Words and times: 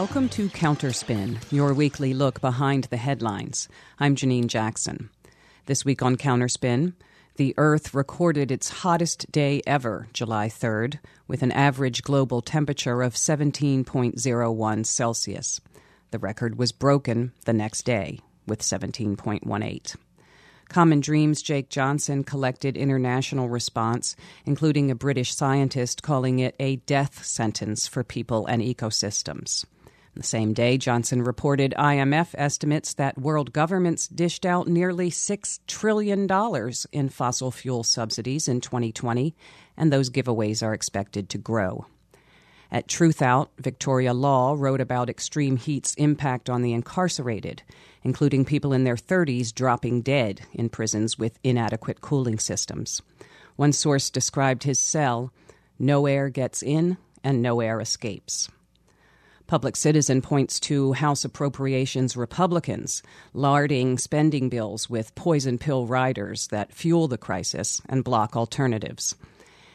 Welcome 0.00 0.30
to 0.30 0.48
Counterspin, 0.48 1.36
your 1.52 1.74
weekly 1.74 2.14
look 2.14 2.40
behind 2.40 2.84
the 2.84 2.96
headlines. 2.96 3.68
I'm 3.98 4.16
Janine 4.16 4.46
Jackson. 4.46 5.10
This 5.66 5.84
week 5.84 6.00
on 6.00 6.16
Counterspin, 6.16 6.94
the 7.36 7.52
Earth 7.58 7.92
recorded 7.92 8.50
its 8.50 8.70
hottest 8.70 9.30
day 9.30 9.60
ever, 9.66 10.08
July 10.14 10.48
3rd, 10.48 11.00
with 11.28 11.42
an 11.42 11.52
average 11.52 12.02
global 12.02 12.40
temperature 12.40 13.02
of 13.02 13.12
17.01 13.12 14.86
Celsius. 14.86 15.60
The 16.12 16.18
record 16.18 16.56
was 16.56 16.72
broken 16.72 17.32
the 17.44 17.52
next 17.52 17.82
day 17.82 18.20
with 18.46 18.62
17.18. 18.62 19.96
Common 20.70 21.00
Dreams 21.00 21.42
Jake 21.42 21.68
Johnson 21.68 22.24
collected 22.24 22.78
international 22.78 23.50
response, 23.50 24.16
including 24.46 24.90
a 24.90 24.94
British 24.94 25.34
scientist 25.34 26.02
calling 26.02 26.38
it 26.38 26.56
a 26.58 26.76
death 26.76 27.22
sentence 27.22 27.86
for 27.86 28.02
people 28.02 28.46
and 28.46 28.62
ecosystems. 28.62 29.66
The 30.16 30.22
same 30.24 30.52
day, 30.52 30.76
Johnson 30.76 31.22
reported 31.22 31.72
IMF 31.78 32.34
estimates 32.34 32.94
that 32.94 33.18
world 33.18 33.52
governments 33.52 34.08
dished 34.08 34.44
out 34.44 34.66
nearly 34.66 35.10
$6 35.10 35.58
trillion 35.68 36.28
in 36.92 37.08
fossil 37.08 37.50
fuel 37.50 37.84
subsidies 37.84 38.48
in 38.48 38.60
2020, 38.60 39.36
and 39.76 39.92
those 39.92 40.10
giveaways 40.10 40.64
are 40.64 40.74
expected 40.74 41.28
to 41.30 41.38
grow. 41.38 41.86
At 42.72 42.88
Truthout, 42.88 43.48
Victoria 43.58 44.12
Law 44.12 44.54
wrote 44.56 44.80
about 44.80 45.10
extreme 45.10 45.56
heat's 45.56 45.94
impact 45.94 46.50
on 46.50 46.62
the 46.62 46.72
incarcerated, 46.72 47.62
including 48.02 48.44
people 48.44 48.72
in 48.72 48.84
their 48.84 48.96
30s 48.96 49.54
dropping 49.54 50.02
dead 50.02 50.42
in 50.52 50.68
prisons 50.68 51.18
with 51.18 51.38
inadequate 51.42 52.00
cooling 52.00 52.38
systems. 52.38 53.00
One 53.56 53.72
source 53.72 54.10
described 54.10 54.64
his 54.64 54.78
cell 54.78 55.32
no 55.78 56.06
air 56.06 56.28
gets 56.28 56.62
in 56.62 56.98
and 57.24 57.40
no 57.40 57.60
air 57.60 57.80
escapes. 57.80 58.48
Public 59.50 59.74
Citizen 59.74 60.22
points 60.22 60.60
to 60.60 60.92
House 60.92 61.24
Appropriations 61.24 62.16
Republicans 62.16 63.02
larding 63.34 63.98
spending 63.98 64.48
bills 64.48 64.88
with 64.88 65.12
poison 65.16 65.58
pill 65.58 65.88
riders 65.88 66.46
that 66.52 66.72
fuel 66.72 67.08
the 67.08 67.18
crisis 67.18 67.82
and 67.88 68.04
block 68.04 68.36
alternatives. 68.36 69.16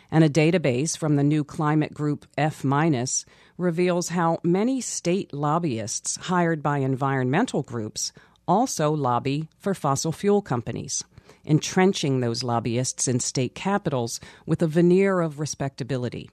And 0.10 0.24
a 0.24 0.30
database 0.30 0.98
from 0.98 1.18
the 1.18 1.26
new 1.26 1.44
climate 1.44 1.94
group 1.94 2.26
F 2.38 2.64
minus 2.64 3.26
reveals 3.58 4.08
how 4.08 4.38
many 4.44 4.80
state 4.80 5.34
lobbyists 5.34 6.16
hired 6.16 6.64
by 6.64 6.78
environmental 6.78 7.62
groups 7.62 8.14
also 8.48 8.94
lobby 8.94 9.50
for 9.60 9.74
fossil 9.74 10.14
fuel 10.14 10.42
companies, 10.42 11.04
entrenching 11.44 12.22
those 12.22 12.44
lobbyists 12.44 13.10
in 13.10 13.20
state 13.20 13.56
capitals 13.56 14.22
with 14.46 14.62
a 14.62 14.68
veneer 14.68 15.20
of 15.20 15.38
respectability, 15.42 16.30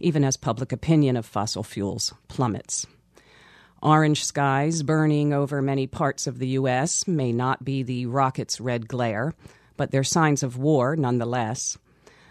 even 0.00 0.24
as 0.24 0.36
public 0.36 0.72
opinion 0.72 1.16
of 1.16 1.26
fossil 1.26 1.62
fuels 1.62 2.12
plummets. 2.28 2.86
Orange 3.82 4.24
skies 4.24 4.82
burning 4.82 5.32
over 5.32 5.62
many 5.62 5.86
parts 5.86 6.26
of 6.26 6.38
the 6.38 6.48
U.S. 6.48 7.06
may 7.06 7.32
not 7.32 7.64
be 7.64 7.82
the 7.82 8.06
rocket's 8.06 8.60
red 8.60 8.88
glare, 8.88 9.34
but 9.76 9.90
they're 9.90 10.04
signs 10.04 10.42
of 10.42 10.56
war 10.56 10.96
nonetheless. 10.96 11.78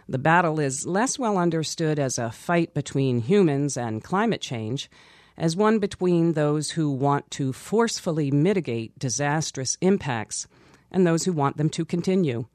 The 0.09 0.17
battle 0.17 0.59
is 0.59 0.85
less 0.85 1.17
well 1.17 1.37
understood 1.37 1.99
as 1.99 2.17
a 2.17 2.31
fight 2.31 2.73
between 2.73 3.21
humans 3.21 3.77
and 3.77 4.03
climate 4.03 4.41
change 4.41 4.89
as 5.37 5.55
one 5.55 5.79
between 5.79 6.33
those 6.33 6.71
who 6.71 6.89
want 6.89 7.29
to 7.31 7.53
forcefully 7.53 8.31
mitigate 8.31 8.97
disastrous 8.97 9.77
impacts 9.81 10.47
and 10.91 11.05
those 11.05 11.25
who 11.25 11.33
want 11.33 11.57
them 11.57 11.69
to 11.69 11.85
continue, 11.85 12.45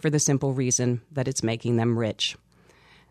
for 0.00 0.08
the 0.08 0.20
simple 0.20 0.52
reason 0.52 1.00
that 1.10 1.26
it's 1.26 1.42
making 1.42 1.76
them 1.76 1.98
rich. 1.98 2.36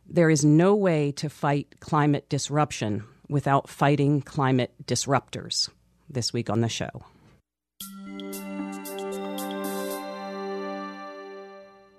There 0.09 0.29
is 0.29 0.45
no 0.45 0.73
way 0.73 1.11
to 1.13 1.29
fight 1.29 1.79
climate 1.81 2.29
disruption 2.29 3.03
without 3.27 3.67
fighting 3.67 4.21
climate 4.21 4.73
disruptors. 4.85 5.69
This 6.09 6.31
week 6.31 6.49
on 6.49 6.61
the 6.61 6.69
show. 6.69 7.03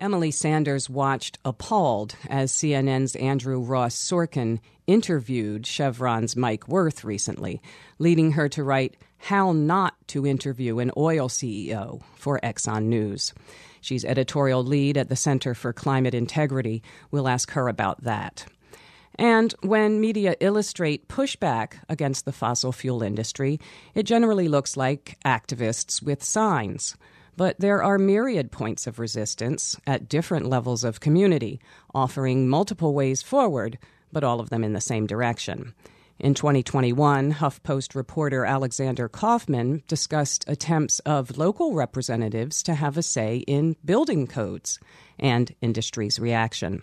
Emily 0.01 0.31
Sanders 0.31 0.89
watched 0.89 1.39
appalled 1.45 2.15
as 2.31 2.53
CNN's 2.53 3.15
Andrew 3.17 3.61
Ross 3.61 3.95
Sorkin 3.95 4.61
interviewed 4.89 5.67
Chevron's 5.67 6.35
Mike 6.35 6.67
Wirth 6.67 7.05
recently, 7.05 7.63
leading 8.01 8.33
her 8.33 8.49
to 8.49 8.65
write 8.65 8.97
How 9.19 9.53
Not 9.53 9.95
to 10.09 10.27
Interview 10.27 10.81
an 10.81 10.91
Oil 10.97 11.29
CEO 11.29 12.03
for 12.17 12.41
ExxonKnews. 12.43 13.35
She's 13.81 14.05
editorial 14.05 14.65
lead 14.65 14.97
at 14.97 15.09
the 15.09 15.15
Center 15.15 15.55
for 15.55 15.73
Climate 15.73 16.15
Integrity. 16.15 16.83
We'll 17.13 17.29
ask 17.29 17.53
her 17.53 17.69
about 17.69 18.03
that. 18.03 18.47
And 19.17 19.53
when 19.63 20.01
media 20.01 20.37
illustrate 20.41 21.09
pushback 21.09 21.75
against 21.89 22.25
the 22.25 22.33
fossil 22.33 22.73
fuel 22.73 23.03
industry, 23.03 23.61
it 23.95 24.05
generally 24.05 24.49
looks 24.49 24.77
like 24.77 25.19
activists 25.25 26.03
with 26.03 26.23
signs. 26.23 26.97
But 27.37 27.61
there 27.61 27.83
are 27.83 27.99
myriad 27.99 28.51
points 28.51 28.87
of 28.87 28.99
resistance 28.99 29.77
at 29.87 30.09
different 30.09 30.47
levels 30.47 30.83
of 30.83 31.01
community, 31.01 31.61
offering 31.95 32.49
multiple 32.49 32.95
ways 32.95 33.23
forward, 33.23 33.79
but 34.13 34.25
all 34.25 34.41
of 34.41 34.51
them 34.51 34.65
in 34.65 34.73
the 34.73 34.81
same 34.81 35.07
direction. 35.07 35.75
In 36.19 36.35
2021, 36.35 37.35
HuffPost 37.35 37.95
reporter 37.95 38.45
Alexander 38.45 39.09
Kaufman 39.09 39.85
discussed 39.87 40.45
attempts 40.49 40.99
of 41.01 41.39
local 41.39 41.75
representatives 41.75 42.63
to 42.65 42.75
have 42.75 42.97
a 42.97 43.03
say 43.03 43.39
in 43.47 43.77
building 43.85 44.27
codes 44.27 44.81
and 45.19 45.55
industry's 45.61 46.19
reaction. 46.19 46.83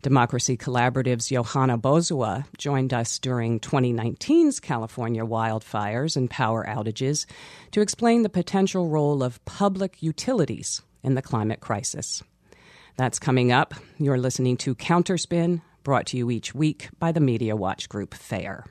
Democracy 0.00 0.56
Collaborative's 0.56 1.28
Johanna 1.28 1.78
Bozuwa 1.78 2.44
joined 2.56 2.94
us 2.94 3.18
during 3.18 3.60
2019's 3.60 4.58
California 4.58 5.24
wildfires 5.24 6.16
and 6.16 6.28
power 6.28 6.64
outages 6.66 7.26
to 7.70 7.82
explain 7.82 8.22
the 8.22 8.28
potential 8.28 8.88
role 8.88 9.22
of 9.22 9.44
public 9.44 10.02
utilities 10.02 10.82
in 11.04 11.14
the 11.14 11.22
climate 11.22 11.60
crisis. 11.60 12.22
That's 12.96 13.18
coming 13.18 13.52
up. 13.52 13.74
You're 13.98 14.18
listening 14.18 14.56
to 14.58 14.74
Counterspin, 14.74 15.62
brought 15.82 16.06
to 16.06 16.16
you 16.16 16.30
each 16.30 16.54
week 16.54 16.88
by 16.98 17.12
the 17.12 17.20
Media 17.20 17.56
Watch 17.56 17.88
Group 17.88 18.14
FAIR. 18.14 18.64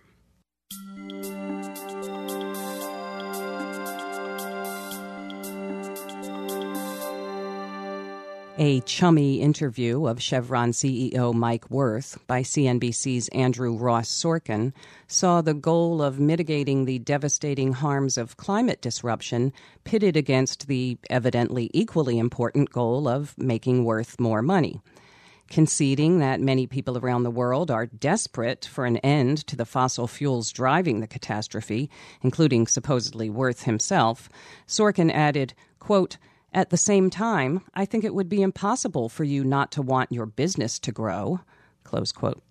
A 8.57 8.81
chummy 8.81 9.41
interview 9.41 10.05
of 10.05 10.21
Chevron 10.21 10.71
CEO 10.71 11.33
Mike 11.33 11.71
Wirth 11.71 12.19
by 12.27 12.43
CNBC's 12.43 13.27
Andrew 13.29 13.75
Ross 13.75 14.07
Sorkin 14.07 14.71
saw 15.07 15.41
the 15.41 15.55
goal 15.55 15.99
of 16.01 16.19
mitigating 16.19 16.85
the 16.85 16.99
devastating 16.99 17.73
harms 17.73 18.19
of 18.19 18.37
climate 18.37 18.79
disruption 18.79 19.51
pitted 19.83 20.15
against 20.15 20.67
the 20.67 20.97
evidently 21.09 21.71
equally 21.73 22.19
important 22.19 22.71
goal 22.71 23.07
of 23.07 23.35
making 23.37 23.83
Wirth 23.83 24.19
more 24.19 24.43
money. 24.43 24.79
Conceding 25.51 26.19
that 26.19 26.39
many 26.39 26.65
people 26.65 26.97
around 26.97 27.23
the 27.23 27.29
world 27.29 27.69
are 27.69 27.85
desperate 27.85 28.63
for 28.63 28.85
an 28.85 28.95
end 28.99 29.45
to 29.47 29.57
the 29.57 29.65
fossil 29.65 30.07
fuels 30.07 30.49
driving 30.49 31.01
the 31.01 31.07
catastrophe, 31.07 31.89
including 32.21 32.67
supposedly 32.67 33.29
Wirth 33.29 33.63
himself, 33.63 34.29
Sorkin 34.65 35.11
added, 35.11 35.53
quote, 35.77 36.15
at 36.53 36.69
the 36.69 36.77
same 36.77 37.09
time, 37.09 37.65
I 37.73 37.83
think 37.83 38.05
it 38.05 38.13
would 38.13 38.29
be 38.29 38.41
impossible 38.41 39.09
for 39.09 39.25
you 39.25 39.43
not 39.43 39.73
to 39.73 39.81
want 39.81 40.13
your 40.13 40.25
business 40.25 40.79
to 40.79 40.93
grow. 40.93 41.41
Close 41.83 42.13
quote. 42.13 42.41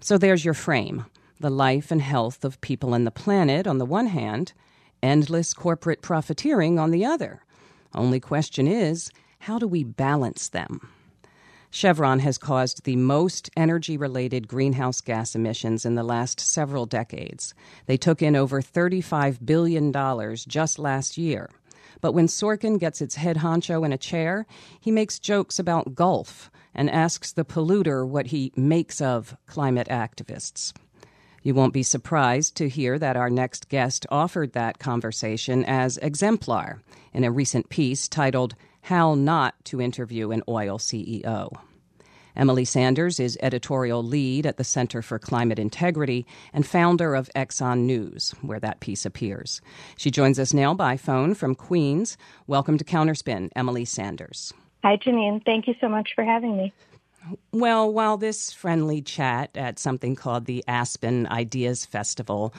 So 0.00 0.18
there's 0.18 0.44
your 0.44 0.54
frame 0.54 1.06
the 1.38 1.50
life 1.50 1.92
and 1.92 2.02
health 2.02 2.44
of 2.44 2.60
people 2.60 2.94
and 2.94 3.06
the 3.06 3.12
planet 3.12 3.68
on 3.68 3.78
the 3.78 3.86
one 3.86 4.06
hand, 4.06 4.54
endless 5.04 5.54
corporate 5.54 6.02
profiteering 6.02 6.80
on 6.80 6.90
the 6.90 7.04
other. 7.04 7.44
Only 7.94 8.18
question 8.18 8.66
is 8.66 9.12
how 9.38 9.60
do 9.60 9.68
we 9.68 9.84
balance 9.84 10.48
them? 10.48 10.88
Chevron 11.74 12.20
has 12.20 12.38
caused 12.38 12.84
the 12.84 12.94
most 12.94 13.50
energy 13.56 13.96
related 13.96 14.46
greenhouse 14.46 15.00
gas 15.00 15.34
emissions 15.34 15.84
in 15.84 15.96
the 15.96 16.04
last 16.04 16.38
several 16.38 16.86
decades. 16.86 17.52
They 17.86 17.96
took 17.96 18.22
in 18.22 18.36
over 18.36 18.62
$35 18.62 19.44
billion 19.44 19.92
just 20.36 20.78
last 20.78 21.18
year. 21.18 21.50
But 22.00 22.12
when 22.12 22.28
Sorkin 22.28 22.78
gets 22.78 23.02
its 23.02 23.16
head 23.16 23.38
honcho 23.38 23.84
in 23.84 23.92
a 23.92 23.98
chair, 23.98 24.46
he 24.78 24.92
makes 24.92 25.18
jokes 25.18 25.58
about 25.58 25.96
golf 25.96 26.48
and 26.76 26.88
asks 26.88 27.32
the 27.32 27.44
polluter 27.44 28.06
what 28.06 28.26
he 28.26 28.52
makes 28.54 29.00
of 29.00 29.36
climate 29.48 29.88
activists. 29.88 30.72
You 31.42 31.54
won't 31.54 31.74
be 31.74 31.82
surprised 31.82 32.54
to 32.54 32.68
hear 32.68 33.00
that 33.00 33.16
our 33.16 33.28
next 33.28 33.68
guest 33.68 34.06
offered 34.12 34.52
that 34.52 34.78
conversation 34.78 35.64
as 35.64 35.98
exemplar 35.98 36.82
in 37.12 37.24
a 37.24 37.32
recent 37.32 37.68
piece 37.68 38.06
titled 38.06 38.54
How 38.88 39.14
Not 39.14 39.54
to 39.64 39.80
Interview 39.80 40.30
an 40.30 40.42
Oil 40.46 40.76
CEO. 40.76 41.50
Emily 42.36 42.66
Sanders 42.66 43.18
is 43.18 43.38
editorial 43.40 44.02
lead 44.02 44.44
at 44.44 44.58
the 44.58 44.62
Center 44.62 45.00
for 45.00 45.18
Climate 45.18 45.58
Integrity 45.58 46.26
and 46.52 46.66
founder 46.66 47.14
of 47.14 47.30
ExxonKnews, 47.34 48.34
where 48.44 48.60
that 48.60 48.80
piece 48.80 49.06
appears. 49.06 49.62
She 49.96 50.10
joins 50.10 50.38
us 50.38 50.52
now 50.52 50.74
by 50.74 50.98
phone 50.98 51.32
from 51.32 51.54
Queens. 51.54 52.18
Welcome 52.46 52.76
to 52.76 52.84
Counterspin, 52.84 53.48
Emily 53.56 53.86
Sanders. 53.86 54.52
Hi, 54.82 54.98
Janine. 54.98 55.42
Thank 55.46 55.66
you 55.66 55.74
so 55.80 55.88
much 55.88 56.10
for 56.14 56.22
having 56.22 56.54
me. 56.54 56.70
Well, 57.52 57.92
while 57.92 58.16
this 58.16 58.52
friendly 58.52 59.00
chat 59.00 59.50
at 59.54 59.78
something 59.78 60.14
called 60.14 60.46
the 60.46 60.64
Aspen 60.66 61.26
Ideas 61.28 61.86
Festival 61.86 62.54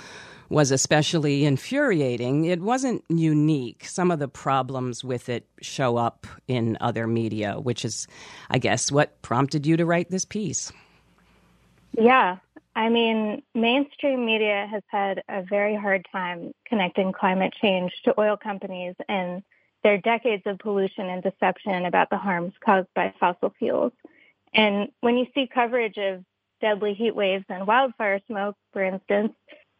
was 0.49 0.71
especially 0.71 1.45
infuriating, 1.45 2.45
it 2.45 2.61
wasn't 2.61 3.03
unique. 3.09 3.85
Some 3.85 4.11
of 4.11 4.19
the 4.19 4.27
problems 4.27 5.03
with 5.03 5.29
it 5.29 5.47
show 5.61 5.97
up 5.97 6.27
in 6.47 6.77
other 6.81 7.07
media, 7.07 7.59
which 7.59 7.83
is, 7.83 8.07
I 8.49 8.59
guess, 8.59 8.91
what 8.91 9.21
prompted 9.21 9.65
you 9.65 9.77
to 9.77 9.85
write 9.85 10.09
this 10.11 10.25
piece. 10.25 10.71
Yeah. 11.93 12.37
I 12.75 12.89
mean, 12.89 13.41
mainstream 13.53 14.25
media 14.25 14.67
has 14.69 14.83
had 14.87 15.23
a 15.29 15.43
very 15.43 15.75
hard 15.75 16.05
time 16.11 16.53
connecting 16.67 17.13
climate 17.13 17.53
change 17.61 17.91
to 18.03 18.19
oil 18.19 18.35
companies 18.35 18.95
and 19.07 19.43
their 19.83 19.97
decades 19.97 20.43
of 20.45 20.59
pollution 20.59 21.07
and 21.07 21.23
deception 21.23 21.85
about 21.85 22.09
the 22.09 22.17
harms 22.17 22.53
caused 22.63 22.87
by 22.95 23.13
fossil 23.19 23.53
fuels. 23.57 23.93
And 24.55 24.89
when 25.01 25.17
you 25.17 25.27
see 25.35 25.47
coverage 25.53 25.97
of 25.97 26.23
deadly 26.61 26.93
heat 26.93 27.15
waves 27.15 27.45
and 27.49 27.67
wildfire 27.67 28.21
smoke, 28.25 28.55
for 28.73 28.83
instance, 28.83 29.33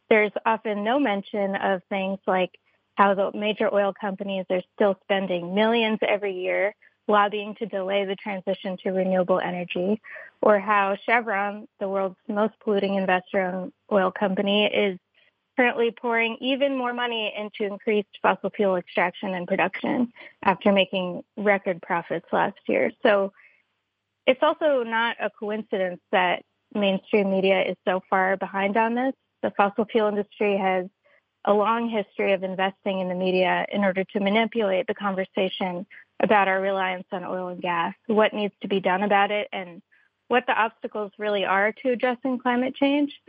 there's 0.09 0.33
often 0.45 0.83
no 0.83 0.99
mention 0.99 1.55
of 1.55 1.81
things 1.89 2.19
like 2.27 2.51
how 2.95 3.15
the 3.15 3.31
major 3.33 3.73
oil 3.73 3.93
companies 3.99 4.45
are 4.49 4.61
still 4.75 4.97
spending 5.03 5.55
millions 5.55 5.99
every 6.01 6.33
year 6.33 6.75
lobbying 7.07 7.55
to 7.55 7.65
delay 7.65 8.05
the 8.05 8.15
transition 8.15 8.77
to 8.77 8.89
renewable 8.91 9.39
energy, 9.39 10.01
or 10.41 10.59
how 10.59 10.97
Chevron, 11.05 11.67
the 11.79 11.87
world's 11.87 12.15
most 12.27 12.53
polluting 12.59 12.95
investor-owned 12.95 13.71
oil 13.91 14.11
company, 14.11 14.65
is 14.65 14.97
currently 15.55 15.91
pouring 15.91 16.35
even 16.41 16.75
more 16.75 16.93
money 16.93 17.31
into 17.37 17.63
increased 17.71 18.09
fossil 18.21 18.49
fuel 18.49 18.75
extraction 18.75 19.35
and 19.35 19.47
production 19.47 20.11
after 20.43 20.71
making 20.71 21.23
record 21.37 21.81
profits 21.81 22.25
last 22.31 22.57
year. 22.67 22.91
So 23.03 23.31
it's 24.25 24.41
also 24.41 24.83
not 24.83 25.17
a 25.19 25.29
coincidence 25.29 26.01
that 26.11 26.43
mainstream 26.73 27.31
media 27.31 27.61
is 27.63 27.75
so 27.85 28.01
far 28.09 28.37
behind 28.37 28.77
on 28.77 28.95
this. 28.95 29.13
The 29.41 29.51
fossil 29.51 29.85
fuel 29.85 30.07
industry 30.07 30.57
has 30.57 30.87
a 31.45 31.53
long 31.53 31.89
history 31.89 32.33
of 32.33 32.43
investing 32.43 32.99
in 32.99 33.07
the 33.07 33.15
media 33.15 33.65
in 33.71 33.83
order 33.83 34.03
to 34.03 34.19
manipulate 34.19 34.87
the 34.87 34.95
conversation 34.95 35.85
about 36.19 36.47
our 36.47 36.59
reliance 36.59 37.05
on 37.11 37.23
oil 37.23 37.49
and 37.49 37.61
gas, 37.61 37.93
what 38.07 38.33
needs 38.33 38.53
to 38.61 38.67
be 38.67 38.79
done 38.79 39.03
about 39.03 39.31
it, 39.31 39.47
and 39.53 39.81
what 40.27 40.45
the 40.47 40.53
obstacles 40.53 41.11
really 41.19 41.45
are 41.45 41.71
to 41.71 41.91
addressing 41.91 42.39
climate 42.39 42.75
change. 42.75 43.21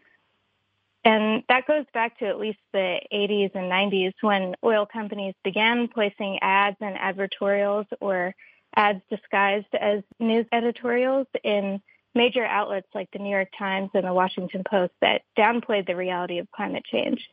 And 1.04 1.44
that 1.48 1.66
goes 1.66 1.84
back 1.92 2.18
to 2.18 2.26
at 2.26 2.38
least 2.38 2.58
the 2.72 3.00
80s 3.12 3.54
and 3.54 3.70
90s 3.70 4.14
when 4.22 4.56
oil 4.64 4.86
companies 4.86 5.34
began 5.44 5.88
placing 5.88 6.38
ads 6.40 6.78
and 6.80 6.96
advertorials 6.96 7.86
or 8.00 8.34
ads 8.76 9.00
disguised 9.10 9.74
as 9.74 10.02
news 10.20 10.46
editorials 10.52 11.26
in 11.42 11.80
major 12.14 12.44
outlets 12.44 12.88
like 12.94 13.10
the 13.12 13.18
New 13.18 13.30
York 13.30 13.48
Times 13.58 13.90
and 13.94 14.04
the 14.04 14.14
Washington 14.14 14.62
Post 14.68 14.92
that 15.00 15.22
downplayed 15.38 15.86
the 15.86 15.96
reality 15.96 16.38
of 16.38 16.50
climate 16.50 16.84
change. 16.84 17.28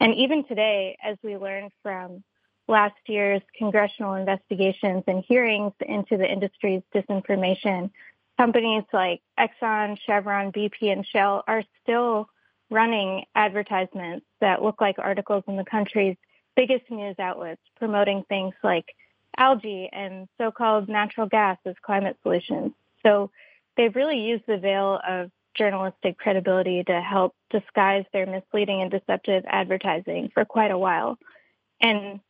And 0.00 0.14
even 0.14 0.44
today, 0.44 0.96
as 1.02 1.16
we 1.22 1.36
learned 1.36 1.72
from 1.82 2.22
last 2.68 2.96
year's 3.06 3.42
congressional 3.56 4.14
investigations 4.14 5.04
and 5.06 5.24
hearings 5.26 5.72
into 5.80 6.16
the 6.16 6.30
industry's 6.30 6.82
disinformation, 6.94 7.90
companies 8.38 8.84
like 8.92 9.20
Exxon, 9.38 9.98
Chevron, 10.06 10.52
BP, 10.52 10.92
and 10.92 11.04
Shell 11.06 11.42
are 11.48 11.64
still 11.82 12.28
running 12.70 13.24
advertisements 13.34 14.26
that 14.40 14.62
look 14.62 14.80
like 14.80 14.98
articles 14.98 15.42
in 15.48 15.56
the 15.56 15.64
country's 15.64 16.16
biggest 16.54 16.90
news 16.90 17.16
outlets 17.18 17.62
promoting 17.76 18.24
things 18.28 18.54
like 18.62 18.94
algae 19.38 19.88
and 19.92 20.28
so-called 20.36 20.88
natural 20.88 21.28
gas 21.28 21.56
as 21.64 21.74
climate 21.82 22.18
solutions. 22.22 22.72
So 23.04 23.30
they've 23.76 23.94
really 23.94 24.20
used 24.20 24.44
the 24.46 24.58
veil 24.58 25.00
of 25.06 25.30
journalistic 25.54 26.18
credibility 26.18 26.84
to 26.84 27.00
help 27.00 27.34
disguise 27.50 28.04
their 28.12 28.26
misleading 28.26 28.82
and 28.82 28.90
deceptive 28.90 29.44
advertising 29.46 30.30
for 30.34 30.44
quite 30.44 30.70
a 30.70 30.78
while. 30.78 31.18
And 31.80 32.20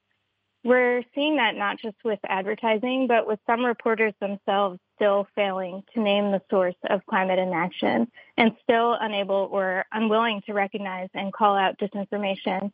we're 0.64 1.02
seeing 1.14 1.36
that 1.36 1.56
not 1.56 1.78
just 1.78 1.96
with 2.04 2.18
advertising, 2.28 3.06
but 3.06 3.26
with 3.26 3.38
some 3.46 3.64
reporters 3.64 4.12
themselves 4.20 4.78
still 4.96 5.26
failing 5.34 5.84
to 5.94 6.00
name 6.00 6.32
the 6.32 6.42
source 6.50 6.74
of 6.90 7.06
climate 7.06 7.38
inaction 7.38 8.10
and 8.36 8.56
still 8.62 8.96
unable 9.00 9.48
or 9.52 9.84
unwilling 9.92 10.42
to 10.46 10.52
recognize 10.52 11.08
and 11.14 11.32
call 11.32 11.56
out 11.56 11.78
disinformation 11.78 12.72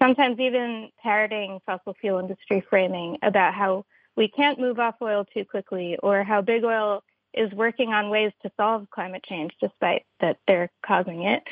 sometimes 0.00 0.38
even 0.38 0.90
parroting 1.02 1.60
fossil 1.66 1.94
fuel 2.00 2.18
industry 2.18 2.62
framing 2.68 3.18
about 3.22 3.54
how 3.54 3.84
we 4.16 4.28
can't 4.28 4.58
move 4.58 4.78
off 4.78 4.96
oil 5.02 5.24
too 5.24 5.44
quickly 5.44 5.96
or 6.02 6.24
how 6.24 6.40
big 6.40 6.64
oil 6.64 7.02
is 7.34 7.52
working 7.52 7.92
on 7.92 8.08
ways 8.08 8.32
to 8.42 8.50
solve 8.56 8.88
climate 8.90 9.22
change 9.22 9.52
despite 9.60 10.04
that 10.20 10.38
they're 10.46 10.70
causing 10.84 11.24
it 11.24 11.42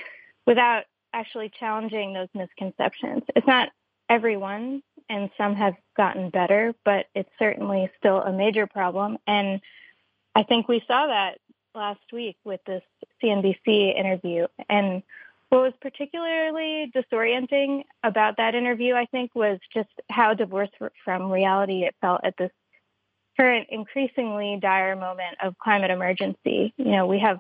without 0.47 0.85
actually 1.13 1.51
challenging 1.61 2.13
those 2.13 2.29
misconceptions. 2.35 3.23
It's 3.37 3.47
not 3.47 3.71
everyone 4.09 4.83
and 5.09 5.31
some 5.37 5.55
have 5.55 5.75
gotten 5.97 6.31
better, 6.31 6.75
but 6.85 7.07
it's 7.15 7.31
certainly 7.39 7.91
still 7.99 8.19
a 8.19 8.33
major 8.33 8.67
problem. 8.67 9.19
And 9.27 9.61
I 10.35 10.43
think 10.43 10.69
we 10.69 10.83
saw 10.87 11.07
that 11.07 11.39
last 11.75 12.01
week 12.13 12.37
with 12.45 12.61
this 12.67 12.83
CNBC 13.23 13.97
interview. 13.97 14.47
And 14.69 15.03
what 15.55 15.63
was 15.63 15.73
particularly 15.81 16.91
disorienting 16.93 17.85
about 18.03 18.39
that 18.39 18.57
interview, 18.57 18.95
I 18.95 19.07
think, 19.07 19.33
was 19.37 19.61
just 19.73 19.89
how 20.11 20.35
divorced 20.35 20.73
from 21.05 21.31
reality 21.31 21.85
it 21.85 21.95
felt 22.01 22.23
at 22.25 22.35
this 22.37 22.51
current 23.37 23.69
increasingly 23.71 24.59
dire 24.61 24.97
moment 24.97 25.37
of 25.41 25.57
climate 25.57 25.93
emergency. 25.93 26.75
You 26.77 26.91
know, 26.91 27.07
we 27.07 27.21
have 27.21 27.39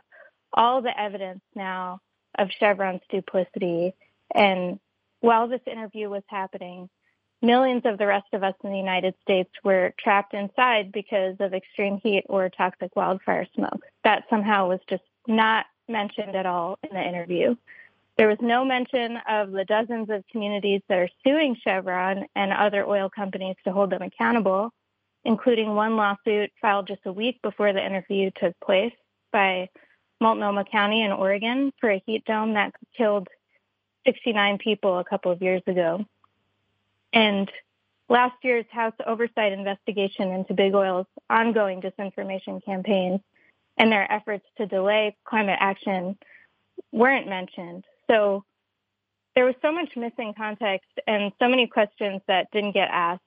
all 0.52 0.80
the 0.80 0.96
evidence 0.96 1.40
now 1.56 1.98
of 2.38 2.50
Chevron's 2.60 3.00
duplicity. 3.10 3.94
And 4.32 4.78
while 5.18 5.48
this 5.48 5.62
interview 5.66 6.08
was 6.08 6.22
happening, 6.28 6.88
millions 7.42 7.82
of 7.84 7.98
the 7.98 8.06
rest 8.06 8.28
of 8.32 8.44
us 8.44 8.54
in 8.62 8.70
the 8.70 8.78
United 8.78 9.14
States 9.22 9.50
were 9.64 9.92
trapped 9.98 10.34
inside 10.34 10.92
because 10.92 11.34
of 11.40 11.52
extreme 11.52 11.98
heat 12.00 12.26
or 12.28 12.48
toxic 12.48 12.94
wildfire 12.94 13.48
smoke. 13.56 13.82
That 14.04 14.22
somehow 14.30 14.68
was 14.68 14.80
just 14.88 15.02
not 15.26 15.66
mentioned 15.88 16.36
at 16.36 16.46
all 16.46 16.78
in 16.88 16.94
the 16.94 17.02
interview. 17.02 17.56
There 18.16 18.28
was 18.28 18.38
no 18.40 18.64
mention 18.64 19.18
of 19.28 19.50
the 19.50 19.64
dozens 19.64 20.08
of 20.08 20.24
communities 20.30 20.82
that 20.88 20.98
are 20.98 21.08
suing 21.24 21.56
Chevron 21.56 22.26
and 22.36 22.52
other 22.52 22.86
oil 22.86 23.10
companies 23.10 23.56
to 23.64 23.72
hold 23.72 23.90
them 23.90 24.02
accountable, 24.02 24.70
including 25.24 25.74
one 25.74 25.96
lawsuit 25.96 26.52
filed 26.60 26.86
just 26.86 27.00
a 27.06 27.12
week 27.12 27.42
before 27.42 27.72
the 27.72 27.84
interview 27.84 28.30
took 28.36 28.54
place 28.60 28.94
by 29.32 29.68
Multnomah 30.20 30.64
County 30.64 31.02
in 31.02 31.10
Oregon 31.10 31.72
for 31.80 31.90
a 31.90 32.02
heat 32.06 32.24
dome 32.24 32.54
that 32.54 32.72
killed 32.96 33.28
69 34.06 34.58
people 34.58 34.98
a 34.98 35.04
couple 35.04 35.32
of 35.32 35.42
years 35.42 35.62
ago. 35.66 36.04
And 37.12 37.50
last 38.08 38.36
year's 38.42 38.66
House 38.70 38.94
oversight 39.04 39.52
investigation 39.52 40.30
into 40.30 40.54
Big 40.54 40.74
Oil's 40.74 41.06
ongoing 41.28 41.82
disinformation 41.82 42.64
campaigns 42.64 43.20
and 43.76 43.90
their 43.90 44.10
efforts 44.10 44.46
to 44.58 44.66
delay 44.66 45.16
climate 45.24 45.58
action 45.60 46.16
weren't 46.92 47.28
mentioned. 47.28 47.84
So 48.10 48.44
there 49.34 49.44
was 49.44 49.54
so 49.62 49.72
much 49.72 49.96
missing 49.96 50.34
context 50.36 50.90
and 51.06 51.32
so 51.38 51.48
many 51.48 51.66
questions 51.66 52.20
that 52.28 52.48
didn't 52.52 52.72
get 52.72 52.88
asked, 52.90 53.22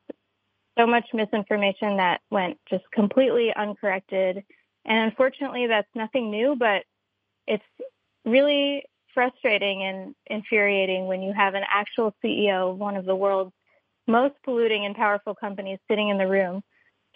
so 0.77 0.87
much 0.87 1.05
misinformation 1.13 1.97
that 1.97 2.21
went 2.31 2.57
just 2.69 2.83
completely 2.91 3.53
uncorrected. 3.53 4.43
And 4.85 4.99
unfortunately, 5.09 5.67
that's 5.67 5.89
nothing 5.95 6.31
new, 6.31 6.55
but 6.55 6.83
it's 7.45 7.63
really 8.25 8.83
frustrating 9.13 9.83
and 9.83 10.15
infuriating 10.27 11.07
when 11.07 11.21
you 11.21 11.33
have 11.33 11.55
an 11.55 11.63
actual 11.67 12.15
CEO 12.23 12.71
of 12.71 12.77
one 12.77 12.95
of 12.95 13.05
the 13.05 13.15
world's 13.15 13.53
most 14.07 14.35
polluting 14.43 14.85
and 14.85 14.95
powerful 14.95 15.35
companies 15.35 15.79
sitting 15.89 16.09
in 16.09 16.17
the 16.17 16.27
room 16.27 16.61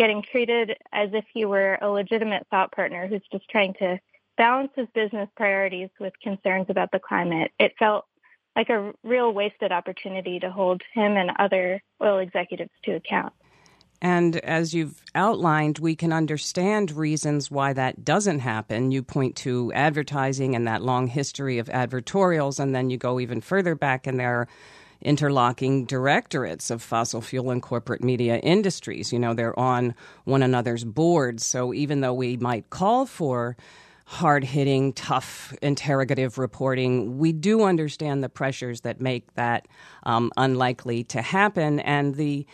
getting 0.01 0.23
treated 0.31 0.75
as 0.91 1.09
if 1.13 1.23
he 1.31 1.45
were 1.45 1.77
a 1.79 1.87
legitimate 1.87 2.47
thought 2.49 2.71
partner 2.71 3.07
who's 3.07 3.21
just 3.31 3.47
trying 3.49 3.73
to 3.75 3.99
balance 4.37 4.71
his 4.75 4.87
business 4.93 5.29
priorities 5.35 5.89
with 5.99 6.13
concerns 6.21 6.67
about 6.69 6.91
the 6.91 6.99
climate. 6.99 7.51
It 7.59 7.73
felt 7.77 8.05
like 8.55 8.69
a 8.69 8.93
real 9.03 9.33
wasted 9.33 9.71
opportunity 9.71 10.39
to 10.39 10.51
hold 10.51 10.81
him 10.93 11.15
and 11.17 11.31
other 11.39 11.81
oil 12.01 12.19
executives 12.19 12.71
to 12.83 12.95
account. 12.95 13.33
And 14.01 14.37
as 14.37 14.73
you've 14.73 14.99
outlined, 15.13 15.77
we 15.77 15.95
can 15.95 16.11
understand 16.11 16.91
reasons 16.91 17.51
why 17.51 17.73
that 17.73 18.03
doesn't 18.03 18.39
happen. 18.39 18.91
You 18.91 19.03
point 19.03 19.35
to 19.37 19.71
advertising 19.73 20.55
and 20.55 20.67
that 20.67 20.81
long 20.81 21.05
history 21.05 21.59
of 21.59 21.67
advertorials, 21.67 22.59
and 22.59 22.73
then 22.73 22.89
you 22.89 22.97
go 22.97 23.19
even 23.19 23.41
further 23.41 23.75
back, 23.75 24.07
and 24.07 24.19
there 24.19 24.41
are 24.41 24.47
interlocking 25.01 25.85
directorates 25.85 26.71
of 26.71 26.81
fossil 26.81 27.21
fuel 27.21 27.51
and 27.51 27.61
corporate 27.61 28.03
media 28.03 28.37
industries. 28.37 29.13
You 29.13 29.19
know, 29.19 29.35
they're 29.35 29.57
on 29.57 29.93
one 30.25 30.43
another's 30.43 30.83
boards. 30.83 31.45
So 31.45 31.71
even 31.73 32.01
though 32.01 32.13
we 32.13 32.37
might 32.37 32.69
call 32.71 33.05
for 33.05 33.55
hard 34.11 34.43
hitting, 34.43 34.91
tough, 34.91 35.55
interrogative 35.61 36.37
reporting, 36.37 37.17
we 37.17 37.31
do 37.31 37.63
understand 37.63 38.21
the 38.21 38.27
pressures 38.27 38.81
that 38.81 38.99
make 38.99 39.33
that 39.35 39.69
um, 40.03 40.29
unlikely 40.35 41.05
to 41.05 41.21
happen 41.21 41.79
and 41.79 42.15
the 42.15 42.45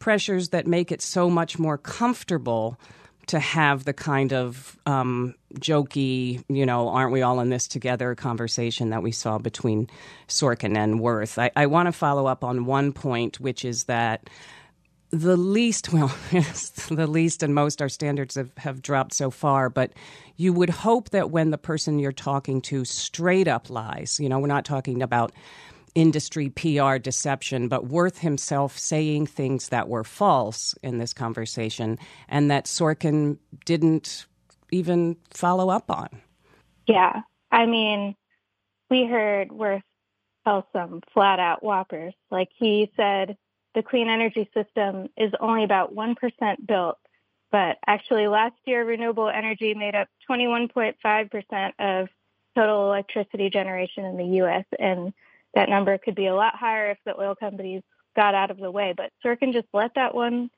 pressures 0.00 0.48
that 0.48 0.66
make 0.66 0.90
it 0.90 1.00
so 1.00 1.30
much 1.30 1.56
more 1.56 1.78
comfortable 1.78 2.80
to 3.28 3.38
have 3.38 3.84
the 3.84 3.92
kind 3.92 4.32
of 4.32 4.76
um, 4.86 5.36
jokey, 5.54 6.42
you 6.48 6.66
know, 6.66 6.88
aren't 6.88 7.12
we 7.12 7.22
all 7.22 7.38
in 7.38 7.48
this 7.48 7.68
together 7.68 8.16
conversation 8.16 8.90
that 8.90 9.04
we 9.04 9.12
saw 9.12 9.38
between 9.38 9.88
Sorkin 10.26 10.76
and 10.76 10.98
Wirth. 10.98 11.38
I, 11.38 11.52
I 11.54 11.66
want 11.66 11.86
to 11.86 11.92
follow 11.92 12.26
up 12.26 12.42
on 12.42 12.66
one 12.66 12.92
point, 12.92 13.38
which 13.38 13.64
is 13.64 13.84
that 13.84 14.28
the 15.14 15.36
least, 15.36 15.92
well, 15.92 16.14
the 16.90 17.06
least 17.06 17.42
and 17.42 17.54
most 17.54 17.80
our 17.80 17.88
standards 17.88 18.34
have, 18.34 18.50
have 18.56 18.82
dropped 18.82 19.14
so 19.14 19.30
far, 19.30 19.70
but 19.70 19.92
you 20.36 20.52
would 20.52 20.70
hope 20.70 21.10
that 21.10 21.30
when 21.30 21.50
the 21.50 21.58
person 21.58 21.98
you're 21.98 22.12
talking 22.12 22.60
to 22.62 22.84
straight 22.84 23.46
up 23.46 23.70
lies, 23.70 24.18
you 24.18 24.28
know, 24.28 24.40
we're 24.40 24.48
not 24.48 24.64
talking 24.64 25.02
about 25.02 25.32
industry 25.94 26.50
PR 26.50 26.96
deception, 26.96 27.68
but 27.68 27.86
Wirth 27.86 28.18
himself 28.18 28.76
saying 28.76 29.26
things 29.26 29.68
that 29.68 29.88
were 29.88 30.02
false 30.02 30.74
in 30.82 30.98
this 30.98 31.12
conversation 31.12 31.96
and 32.28 32.50
that 32.50 32.64
Sorkin 32.64 33.38
didn't 33.64 34.26
even 34.72 35.16
follow 35.30 35.70
up 35.70 35.88
on. 35.90 36.08
Yeah. 36.88 37.22
I 37.52 37.66
mean, 37.66 38.16
we 38.90 39.06
heard 39.06 39.52
Wirth 39.52 39.82
tell 40.44 40.66
some 40.72 41.02
flat 41.12 41.38
out 41.38 41.62
whoppers. 41.62 42.14
Like 42.32 42.48
he 42.58 42.90
said, 42.96 43.36
the 43.74 43.82
clean 43.82 44.08
energy 44.08 44.48
system 44.54 45.08
is 45.16 45.32
only 45.40 45.64
about 45.64 45.94
1% 45.94 46.16
built. 46.66 46.98
But 47.50 47.78
actually, 47.86 48.26
last 48.26 48.56
year, 48.64 48.84
renewable 48.84 49.28
energy 49.28 49.74
made 49.74 49.94
up 49.94 50.08
21.5% 50.28 51.72
of 51.78 52.08
total 52.56 52.86
electricity 52.86 53.50
generation 53.50 54.04
in 54.04 54.16
the 54.16 54.36
U.S. 54.38 54.64
And 54.78 55.12
that 55.54 55.68
number 55.68 55.98
could 55.98 56.14
be 56.14 56.26
a 56.26 56.34
lot 56.34 56.56
higher 56.56 56.90
if 56.90 56.98
the 57.04 57.18
oil 57.18 57.34
companies 57.34 57.82
got 58.16 58.34
out 58.34 58.50
of 58.50 58.58
the 58.58 58.70
way. 58.70 58.94
But 58.96 59.10
Sorkin 59.24 59.52
just 59.52 59.68
let 59.72 59.94
that 59.94 60.14
one 60.14 60.50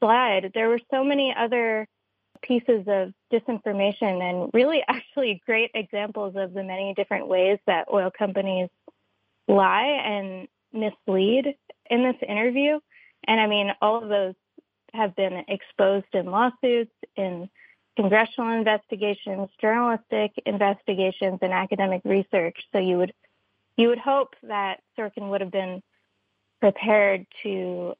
slide. 0.00 0.50
There 0.54 0.68
were 0.68 0.80
so 0.90 1.04
many 1.04 1.34
other 1.36 1.86
pieces 2.42 2.84
of 2.86 3.12
disinformation 3.32 4.20
and 4.22 4.50
really 4.52 4.82
actually 4.88 5.40
great 5.46 5.70
examples 5.74 6.34
of 6.36 6.52
the 6.52 6.62
many 6.62 6.94
different 6.94 7.28
ways 7.28 7.58
that 7.66 7.88
oil 7.92 8.10
companies 8.16 8.68
lie 9.48 10.00
and 10.04 10.48
mislead 10.72 11.54
in 11.90 12.02
this 12.02 12.16
interview. 12.26 12.80
And 13.26 13.40
I 13.40 13.46
mean, 13.46 13.72
all 13.80 14.02
of 14.02 14.08
those 14.08 14.34
have 14.92 15.14
been 15.16 15.44
exposed 15.48 16.06
in 16.12 16.26
lawsuits, 16.26 16.92
in 17.16 17.48
congressional 17.96 18.52
investigations, 18.52 19.48
journalistic 19.60 20.32
investigations, 20.44 21.38
and 21.42 21.52
academic 21.52 22.02
research. 22.04 22.56
So 22.72 22.78
you 22.78 22.98
would 22.98 23.12
you 23.76 23.88
would 23.88 23.98
hope 23.98 24.34
that 24.42 24.80
Sorkin 24.98 25.30
would 25.30 25.40
have 25.40 25.50
been 25.50 25.82
prepared 26.60 27.26
to 27.42 27.94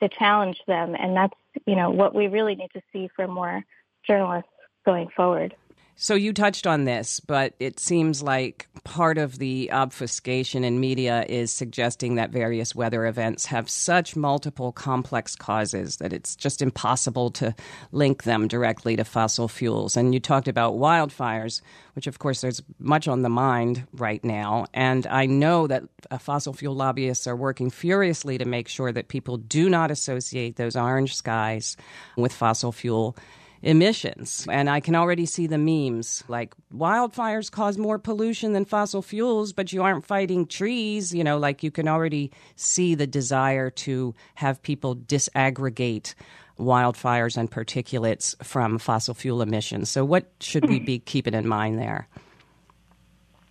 to 0.00 0.08
challenge 0.08 0.60
them, 0.66 0.94
and 0.94 1.16
that's 1.16 1.38
you 1.66 1.76
know 1.76 1.90
what 1.90 2.14
we 2.14 2.28
really 2.28 2.54
need 2.54 2.70
to 2.74 2.82
see 2.92 3.08
from 3.14 3.30
more 3.30 3.64
journalists 4.06 4.50
going 4.84 5.08
forward. 5.08 5.54
So 6.00 6.14
you 6.14 6.32
touched 6.32 6.64
on 6.64 6.84
this, 6.84 7.18
but 7.18 7.54
it 7.58 7.80
seems 7.80 8.22
like 8.22 8.68
part 8.84 9.18
of 9.18 9.40
the 9.40 9.72
obfuscation 9.72 10.62
in 10.62 10.78
media 10.78 11.24
is 11.28 11.50
suggesting 11.50 12.14
that 12.14 12.30
various 12.30 12.72
weather 12.72 13.04
events 13.04 13.46
have 13.46 13.68
such 13.68 14.14
multiple 14.14 14.70
complex 14.70 15.34
causes 15.34 15.96
that 15.96 16.12
it's 16.12 16.36
just 16.36 16.62
impossible 16.62 17.32
to 17.32 17.52
link 17.90 18.22
them 18.22 18.46
directly 18.46 18.94
to 18.94 19.02
fossil 19.02 19.48
fuels. 19.48 19.96
And 19.96 20.14
you 20.14 20.20
talked 20.20 20.46
about 20.46 20.74
wildfires, 20.74 21.62
which 21.94 22.06
of 22.06 22.20
course 22.20 22.42
there's 22.42 22.62
much 22.78 23.08
on 23.08 23.22
the 23.22 23.28
mind 23.28 23.84
right 23.92 24.22
now. 24.22 24.66
And 24.72 25.04
I 25.08 25.26
know 25.26 25.66
that 25.66 25.82
uh, 26.12 26.18
fossil 26.18 26.52
fuel 26.52 26.76
lobbyists 26.76 27.26
are 27.26 27.34
working 27.34 27.70
furiously 27.70 28.38
to 28.38 28.44
make 28.44 28.68
sure 28.68 28.92
that 28.92 29.08
people 29.08 29.36
do 29.36 29.68
not 29.68 29.90
associate 29.90 30.54
those 30.54 30.76
orange 30.76 31.16
skies 31.16 31.76
with 32.16 32.32
fossil 32.32 32.70
fuel 32.70 33.16
emissions. 33.62 34.46
And 34.50 34.70
I 34.70 34.80
can 34.80 34.94
already 34.94 35.26
see 35.26 35.46
the 35.46 35.58
memes 35.58 36.24
like 36.28 36.54
wildfires 36.74 37.50
cause 37.50 37.78
more 37.78 37.98
pollution 37.98 38.52
than 38.52 38.64
fossil 38.64 39.02
fuels, 39.02 39.52
but 39.52 39.72
you 39.72 39.82
aren't 39.82 40.06
fighting 40.06 40.46
trees. 40.46 41.14
You 41.14 41.24
know, 41.24 41.38
like 41.38 41.62
you 41.62 41.70
can 41.70 41.88
already 41.88 42.30
see 42.56 42.94
the 42.94 43.06
desire 43.06 43.70
to 43.70 44.14
have 44.36 44.62
people 44.62 44.96
disaggregate 44.96 46.14
wildfires 46.58 47.36
and 47.36 47.50
particulates 47.50 48.34
from 48.44 48.78
fossil 48.78 49.14
fuel 49.14 49.42
emissions. 49.42 49.88
So, 49.88 50.04
what 50.04 50.30
should 50.40 50.68
we 50.68 50.80
be 50.80 50.98
keeping 51.04 51.34
in 51.34 51.46
mind 51.46 51.78
there? 51.78 52.08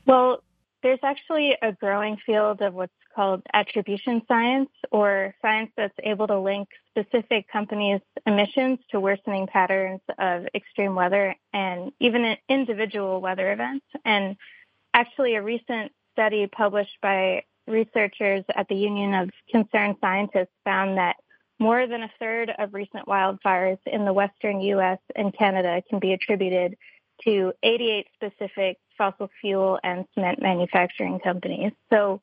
Well, 0.06 0.44
there's 0.84 1.00
actually 1.04 1.58
a 1.62 1.74
growing 1.74 2.18
field 2.26 2.62
of 2.62 2.74
what's 2.74 2.94
called 3.18 3.42
attribution 3.52 4.22
science, 4.28 4.70
or 4.92 5.34
science 5.42 5.72
that's 5.76 5.98
able 6.04 6.28
to 6.28 6.40
link 6.40 6.70
specific 6.92 7.48
companies' 7.52 8.00
emissions 8.28 8.78
to 8.92 9.00
worsening 9.00 9.48
patterns 9.48 10.02
of 10.20 10.46
extreme 10.54 10.94
weather 10.94 11.36
and 11.52 11.92
even 12.00 12.38
individual 12.48 13.20
weather 13.20 13.52
events. 13.52 13.86
And 14.06 14.38
actually, 14.94 15.34
a 15.34 15.42
recent 15.42 15.92
study 16.14 16.46
published 16.46 16.98
by 17.02 17.44
researchers 17.66 18.46
at 18.56 18.68
the 18.70 18.76
Union 18.76 19.16
of 19.16 19.32
Concerned 19.50 19.96
Scientists 20.00 20.54
found 20.64 21.00
that 21.00 21.16
more 21.60 21.88
than 21.88 22.04
a 22.04 22.12
third 22.20 22.52
of 22.60 22.76
recent 22.76 23.08
wildfires 23.08 23.80
in 23.88 24.06
the 24.06 24.14
western 24.14 24.62
US 24.62 25.00
and 25.16 25.36
Canada 25.36 25.82
can 25.90 25.98
be 25.98 26.14
attributed 26.14 26.78
to 27.24 27.52
88 27.64 28.06
specific 28.14 28.78
fossil 28.96 29.28
fuel 29.42 29.80
and 29.84 30.06
cement 30.14 30.40
manufacturing 30.40 31.20
companies. 31.20 31.72
So 31.92 32.22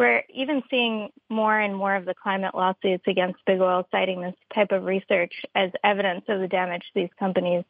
we're 0.00 0.22
even 0.30 0.62
seeing 0.70 1.10
more 1.28 1.60
and 1.60 1.76
more 1.76 1.94
of 1.94 2.06
the 2.06 2.14
climate 2.14 2.54
lawsuits 2.54 3.04
against 3.06 3.44
big 3.44 3.60
oil 3.60 3.86
citing 3.90 4.22
this 4.22 4.34
type 4.54 4.72
of 4.72 4.84
research 4.84 5.44
as 5.54 5.70
evidence 5.84 6.24
of 6.28 6.40
the 6.40 6.48
damage 6.48 6.84
these 6.94 7.10
companies 7.18 7.64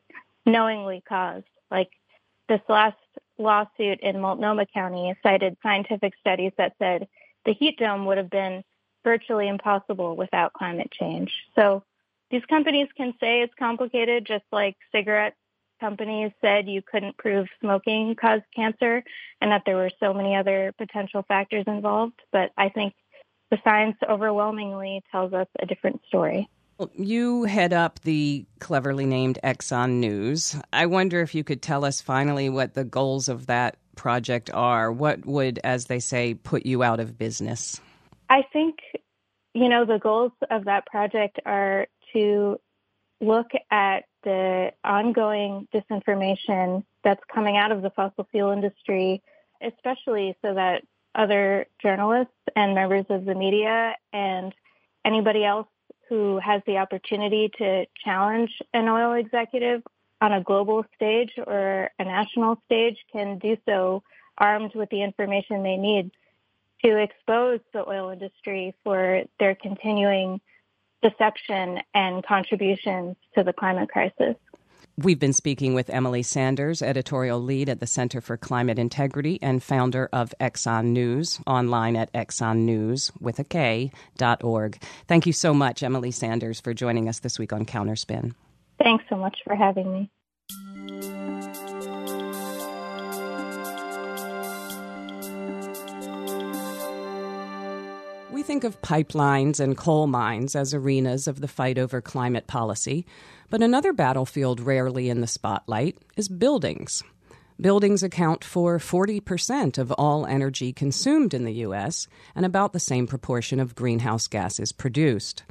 knowingly 0.47 1.03
caused. 1.09 1.45
Like 1.73 1.91
this 2.49 2.61
last 2.69 2.97
lawsuit 3.37 3.99
in 3.99 4.21
Multnomah 4.21 4.67
County 4.67 5.13
cited 5.25 5.57
scientific 5.61 6.13
studies 6.21 6.53
that 6.57 6.75
said 6.79 7.09
the 7.45 7.53
heat 7.53 7.77
dome 7.81 8.07
would 8.07 8.19
have 8.19 8.31
been 8.31 8.63
virtually 9.03 9.49
impossible 9.49 10.15
without 10.15 10.53
climate 10.53 10.93
change. 10.93 11.33
So 11.57 11.83
these 12.31 12.45
companies 12.45 12.87
can 12.97 13.13
say 13.19 13.43
it's 13.43 13.55
complicated, 13.59 14.25
just 14.25 14.45
like 14.53 14.77
cigarette 14.93 15.35
companies 15.81 16.31
said 16.41 16.69
you 16.69 16.83
couldn't 16.83 17.17
prove 17.17 17.49
smoking 17.61 18.15
caused 18.21 18.45
cancer 18.55 19.03
and 19.41 19.51
that 19.51 19.63
there 19.67 19.77
were 19.77 19.91
so 19.99 20.13
many 20.13 20.37
other 20.37 20.73
potential 20.79 21.25
factors 21.27 21.65
involved. 21.67 22.21
But 22.31 22.51
I 22.57 22.69
think 22.69 22.95
the 23.51 23.59
science 23.65 23.97
overwhelmingly 24.09 25.03
tells 25.11 25.33
us 25.33 25.49
a 25.59 25.67
different 25.67 26.01
story. 26.07 26.49
You 26.95 27.45
head 27.45 27.73
up 27.73 28.01
the 28.01 28.47
cleverly 28.59 29.05
named 29.05 29.39
ExxonKnews. 29.45 30.63
I 30.73 30.87
wonder 30.87 31.21
if 31.21 31.35
you 31.35 31.45
could 31.45 31.61
tell 31.61 31.85
us 31.85 32.01
finally 32.01 32.49
what 32.49 32.75
the 32.75 32.85
goals 32.85 33.29
of 33.29 33.47
that 33.47 33.77
project 33.97 34.51
are. 34.55 34.91
What 34.91 35.27
would, 35.27 35.61
as 35.63 35.87
they 35.87 35.99
say, 35.99 36.35
put 36.35 36.65
you 36.65 36.83
out 36.83 37.01
of 37.01 37.19
business? 37.19 37.81
I 38.31 38.43
think, 38.53 38.77
you 39.53 39.69
know, 39.69 39.85
the 39.85 39.99
goals 39.99 40.33
of 40.51 40.65
that 40.65 40.87
project 40.87 41.39
are 41.45 41.87
to 42.15 42.59
look 43.21 43.49
at 43.71 44.05
the 44.23 44.73
ongoing 44.85 45.69
disinformation 45.73 46.85
that's 47.03 47.23
coming 47.33 47.57
out 47.57 47.73
of 47.73 47.83
the 47.83 47.91
fossil 47.91 48.27
fuel 48.31 48.51
industry, 48.51 49.23
especially 49.63 50.37
so 50.43 50.55
that 50.55 50.83
other 51.15 51.67
journalists 51.83 52.35
and 52.55 52.75
members 52.75 53.07
of 53.09 53.25
the 53.25 53.35
media 53.35 53.95
and 54.13 54.55
anybody 55.05 55.45
else 55.45 55.67
who 56.09 56.39
has 56.39 56.63
the 56.67 56.79
opportunity 56.79 57.51
to 57.57 57.87
challenge 58.05 58.51
an 58.75 58.89
oil 58.89 59.13
executive 59.13 59.83
on 60.21 60.33
a 60.33 60.43
global 60.43 60.85
stage 60.95 61.33
or 61.39 61.91
a 61.99 62.05
national 62.05 62.61
stage 62.67 62.99
can 63.13 63.39
do 63.39 63.57
so 63.67 64.03
armed 64.37 64.75
with 64.75 64.91
the 64.91 65.03
information 65.03 65.63
they 65.63 65.77
need 65.77 66.11
to 66.85 66.97
expose 66.97 67.61
the 67.73 67.89
oil 67.89 68.11
industry 68.11 68.75
for 68.83 69.23
their 69.39 69.55
continuing 69.55 70.41
deception 71.03 71.81
and 71.95 72.25
contributions 72.25 73.17
to 73.37 73.43
the 73.43 73.53
climate 73.53 73.89
crisis. 73.89 74.37
We've 74.97 75.19
been 75.19 75.33
speaking 75.33 75.73
with 75.73 75.89
Emily 75.89 76.23
Sanders, 76.23 76.83
editorial 76.83 77.41
lead 77.41 77.71
at 77.71 77.81
the 77.81 77.87
Center 77.87 78.21
for 78.21 78.37
Climate 78.37 78.79
Integrity 78.79 79.39
and 79.41 79.63
founder 79.63 80.11
of 80.13 80.35
ExxonKnews, 80.41 81.43
online 81.47 81.97
at 81.97 82.13
exxonnews 82.13 83.11
with 83.19 83.39
a 83.39 83.45
K 83.45 83.93
dot 84.19 84.45
org. 84.45 84.83
Thank 85.09 85.27
you 85.27 85.33
so 85.33 85.55
much, 85.55 85.83
Emily 85.83 86.11
Sanders, 86.11 86.61
for 86.61 86.75
joining 86.75 87.09
us 87.09 87.21
this 87.21 87.39
week 87.39 87.53
on 87.53 87.65
Counterspin. 87.65 88.35
Thanks 88.83 89.05
so 89.09 89.17
much 89.17 89.39
for 89.45 89.55
having 89.55 89.91
me. 89.93 90.11
We 98.33 98.45
think 98.45 98.63
of 98.63 98.81
pipelines 98.81 99.59
and 99.59 99.77
coal 99.77 100.07
mines 100.07 100.55
as 100.55 100.73
arenas 100.73 101.27
of 101.27 101.41
the 101.41 101.49
fight 101.49 101.79
over 101.79 102.01
climate 102.01 102.47
policy, 102.47 103.05
but 103.51 103.61
another 103.61 103.93
battlefield 103.93 104.61
rarely 104.61 105.09
in 105.09 105.21
the 105.21 105.27
spotlight 105.27 105.99
is 106.17 106.29
buildings. 106.29 107.03
Buildings 107.61 108.05
account 108.05 108.45
for 108.45 108.79
40% 108.79 109.79
of 109.79 109.91
all 109.93 110.27
energy 110.27 110.73
consumed 110.73 111.35
in 111.35 111.45
the 111.45 111.55
U.S. 111.55 112.07
and 112.37 112.47
about 112.47 112.73
the 112.73 112.79
same 112.79 113.09
proportion 113.09 113.59
of 113.59 113.75
greenhouse 113.75 114.29
gases 114.29 114.71
produced. 114.71 115.43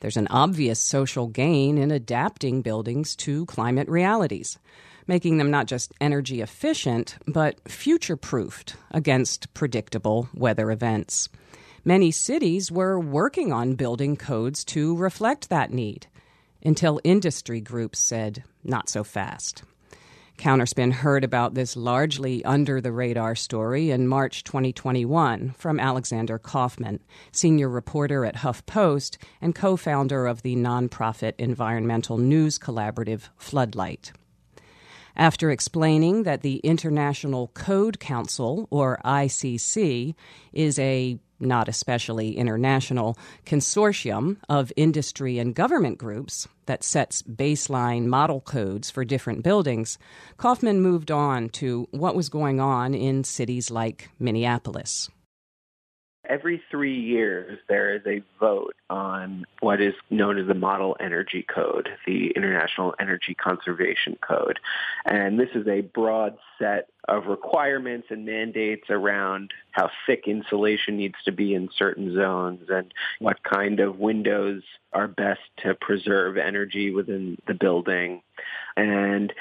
There's 0.00 0.16
an 0.16 0.28
obvious 0.28 0.80
social 0.80 1.28
gain 1.28 1.78
in 1.78 1.92
adapting 1.92 2.62
buildings 2.62 3.14
to 3.16 3.46
climate 3.46 3.88
realities, 3.88 4.58
making 5.06 5.38
them 5.38 5.52
not 5.52 5.66
just 5.66 5.92
energy 6.00 6.40
efficient, 6.40 7.16
but 7.28 7.60
future 7.70 8.16
proofed 8.16 8.74
against 8.90 9.54
predictable 9.54 10.28
weather 10.34 10.72
events. 10.72 11.28
Many 11.86 12.12
cities 12.12 12.72
were 12.72 12.98
working 12.98 13.52
on 13.52 13.74
building 13.74 14.16
codes 14.16 14.64
to 14.66 14.96
reflect 14.96 15.50
that 15.50 15.70
need 15.70 16.06
until 16.64 16.98
industry 17.04 17.60
groups 17.60 17.98
said, 17.98 18.42
not 18.62 18.88
so 18.88 19.04
fast. 19.04 19.64
Counterspin 20.38 20.92
heard 20.92 21.24
about 21.24 21.52
this 21.52 21.76
largely 21.76 22.42
under 22.42 22.80
the 22.80 22.90
radar 22.90 23.34
story 23.34 23.90
in 23.90 24.08
March 24.08 24.44
2021 24.44 25.50
from 25.58 25.78
Alexander 25.78 26.38
Kaufman, 26.38 27.00
senior 27.32 27.68
reporter 27.68 28.24
at 28.24 28.36
HuffPost 28.36 29.18
and 29.42 29.54
co 29.54 29.76
founder 29.76 30.26
of 30.26 30.40
the 30.40 30.56
nonprofit 30.56 31.34
environmental 31.36 32.16
news 32.16 32.58
collaborative 32.58 33.28
Floodlight. 33.36 34.12
After 35.16 35.50
explaining 35.50 36.24
that 36.24 36.40
the 36.40 36.56
International 36.64 37.48
Code 37.48 38.00
Council, 38.00 38.66
or 38.70 39.00
ICC, 39.04 40.14
is 40.52 40.78
a 40.78 41.18
not 41.40 41.68
especially 41.68 42.36
international, 42.36 43.18
consortium 43.44 44.36
of 44.48 44.72
industry 44.76 45.38
and 45.38 45.54
government 45.54 45.98
groups 45.98 46.48
that 46.66 46.84
sets 46.84 47.22
baseline 47.22 48.06
model 48.06 48.40
codes 48.40 48.90
for 48.90 49.04
different 49.04 49.42
buildings, 49.42 49.98
Kaufman 50.36 50.80
moved 50.80 51.10
on 51.10 51.48
to 51.50 51.88
what 51.90 52.14
was 52.14 52.28
going 52.28 52.60
on 52.60 52.94
in 52.94 53.24
cities 53.24 53.70
like 53.70 54.10
Minneapolis. 54.18 55.10
Every 56.26 56.62
three 56.70 56.98
years, 56.98 57.58
there 57.68 57.94
is 57.94 58.02
a 58.06 58.22
vote 58.40 58.74
on 58.88 59.44
what 59.60 59.80
is 59.80 59.94
known 60.10 60.38
as 60.38 60.46
the 60.46 60.54
Model 60.54 60.96
Energy 60.98 61.42
Code, 61.42 61.88
the 62.06 62.30
International 62.30 62.94
Energy 62.98 63.34
Conservation 63.34 64.16
Code. 64.26 64.58
And 65.04 65.38
this 65.38 65.50
is 65.54 65.66
a 65.68 65.82
broad 65.82 66.38
set 66.58 66.88
of 67.08 67.26
requirements 67.26 68.06
and 68.10 68.24
mandates 68.24 68.88
around 68.88 69.52
how 69.72 69.90
thick 70.06 70.24
insulation 70.26 70.96
needs 70.96 71.16
to 71.26 71.32
be 71.32 71.54
in 71.54 71.68
certain 71.76 72.14
zones 72.14 72.68
and 72.70 72.92
what 73.18 73.42
kind 73.42 73.80
of 73.80 73.98
windows 73.98 74.62
are 74.94 75.08
best 75.08 75.40
to 75.58 75.74
preserve 75.74 76.38
energy 76.38 76.90
within 76.90 77.36
the 77.46 77.54
building. 77.54 78.22
And 78.76 79.32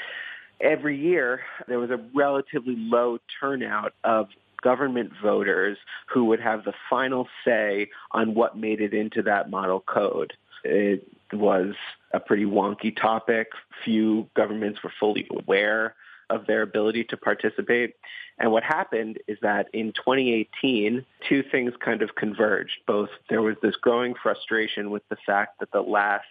every 0.59 0.99
year, 0.99 1.41
there 1.67 1.79
was 1.79 1.91
a 1.91 1.99
relatively 2.13 2.75
low 2.77 3.19
turnout 3.39 3.93
of 4.03 4.27
government 4.63 5.11
voters 5.21 5.77
who 6.07 6.25
would 6.25 6.39
have 6.39 6.63
the 6.63 6.73
final 6.89 7.27
say 7.45 7.89
on 8.11 8.33
what 8.33 8.57
made 8.57 8.81
it 8.81 8.93
into 8.93 9.21
that 9.23 9.49
model 9.49 9.81
code. 9.81 10.33
It 10.63 11.05
was 11.31 11.73
a 12.13 12.19
pretty 12.19 12.45
wonky 12.45 12.95
topic. 12.95 13.47
Few 13.83 14.29
governments 14.35 14.79
were 14.83 14.93
fully 14.99 15.27
aware 15.29 15.95
of 16.29 16.47
their 16.47 16.61
ability 16.61 17.03
to 17.05 17.17
participate. 17.17 17.95
And 18.39 18.51
what 18.51 18.63
happened 18.63 19.19
is 19.27 19.37
that 19.41 19.67
in 19.73 19.93
2018, 19.93 21.05
two 21.27 21.43
things 21.51 21.73
kind 21.83 22.01
of 22.01 22.15
converged. 22.15 22.79
Both 22.87 23.09
there 23.29 23.41
was 23.41 23.55
this 23.61 23.75
growing 23.75 24.15
frustration 24.21 24.89
with 24.89 25.03
the 25.09 25.17
fact 25.25 25.59
that 25.59 25.71
the 25.71 25.81
last 25.81 26.25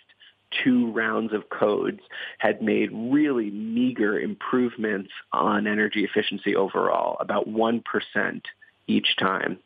two 0.64 0.90
rounds 0.92 1.32
of 1.32 1.48
codes 1.50 2.00
had 2.38 2.62
made 2.62 2.90
really 2.92 3.50
meager 3.50 4.18
improvements 4.18 5.10
on 5.32 5.66
energy 5.66 6.04
efficiency 6.04 6.54
overall, 6.56 7.16
about 7.20 7.48
1% 7.48 7.82
each 8.86 9.16
time. 9.16 9.58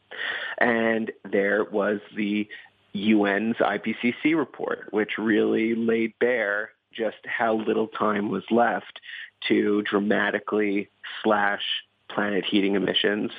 And 0.59 1.11
there 1.31 1.65
was 1.65 2.01
the 2.15 2.49
UN's 2.95 3.57
IPCC 3.57 4.37
report, 4.37 4.89
which 4.91 5.19
really 5.19 5.75
laid 5.75 6.15
bare 6.19 6.71
just 6.93 7.19
how 7.27 7.57
little 7.57 7.89
time 7.89 8.31
was 8.31 8.45
left 8.51 9.01
to 9.49 9.83
dramatically 9.83 10.89
slash 11.23 11.63
planet 12.09 12.45
heating 12.45 12.75
emissions 12.75 13.31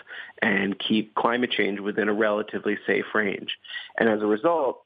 and 0.41 0.77
keep 0.77 1.15
climate 1.15 1.51
change 1.51 1.79
within 1.79 2.09
a 2.09 2.13
relatively 2.13 2.77
safe 2.85 3.05
range. 3.13 3.57
And 3.97 4.09
as 4.09 4.21
a 4.21 4.27
result, 4.27 4.83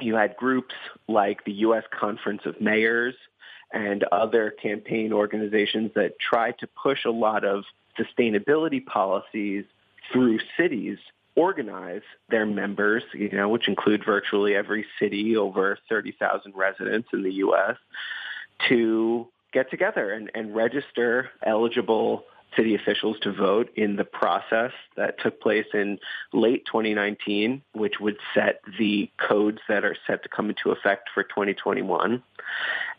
you 0.00 0.14
had 0.14 0.36
groups 0.36 0.74
like 1.08 1.44
the 1.44 1.52
U.S. 1.52 1.84
Conference 1.90 2.42
of 2.44 2.60
Mayors 2.60 3.14
and 3.72 4.04
other 4.12 4.50
campaign 4.50 5.12
organizations 5.12 5.92
that 5.94 6.18
tried 6.18 6.58
to 6.58 6.66
push 6.66 7.04
a 7.04 7.10
lot 7.10 7.44
of 7.44 7.64
sustainability 7.98 8.84
policies 8.84 9.64
through 10.12 10.38
cities 10.56 10.98
organize 11.34 12.02
their 12.30 12.46
members, 12.46 13.02
you 13.12 13.30
know, 13.30 13.48
which 13.48 13.68
include 13.68 14.04
virtually 14.04 14.54
every 14.54 14.86
city 14.98 15.36
over 15.36 15.78
30,000 15.88 16.52
residents 16.54 17.08
in 17.12 17.22
the 17.22 17.32
U.S., 17.34 17.76
to 18.68 19.28
get 19.52 19.70
together 19.70 20.12
and, 20.12 20.30
and 20.34 20.54
register 20.54 21.30
eligible 21.44 22.24
city 22.56 22.74
officials 22.74 23.18
to 23.20 23.32
vote 23.32 23.70
in 23.76 23.96
the 23.96 24.04
process 24.04 24.72
that 24.96 25.18
took 25.20 25.40
place 25.40 25.66
in 25.74 25.98
late 26.32 26.64
2019, 26.66 27.62
which 27.72 28.00
would 28.00 28.16
set 28.34 28.60
the 28.78 29.10
codes 29.18 29.58
that 29.68 29.84
are 29.84 29.96
set 30.06 30.22
to 30.22 30.28
come 30.28 30.48
into 30.48 30.70
effect 30.70 31.10
for 31.12 31.22
2021. 31.22 32.22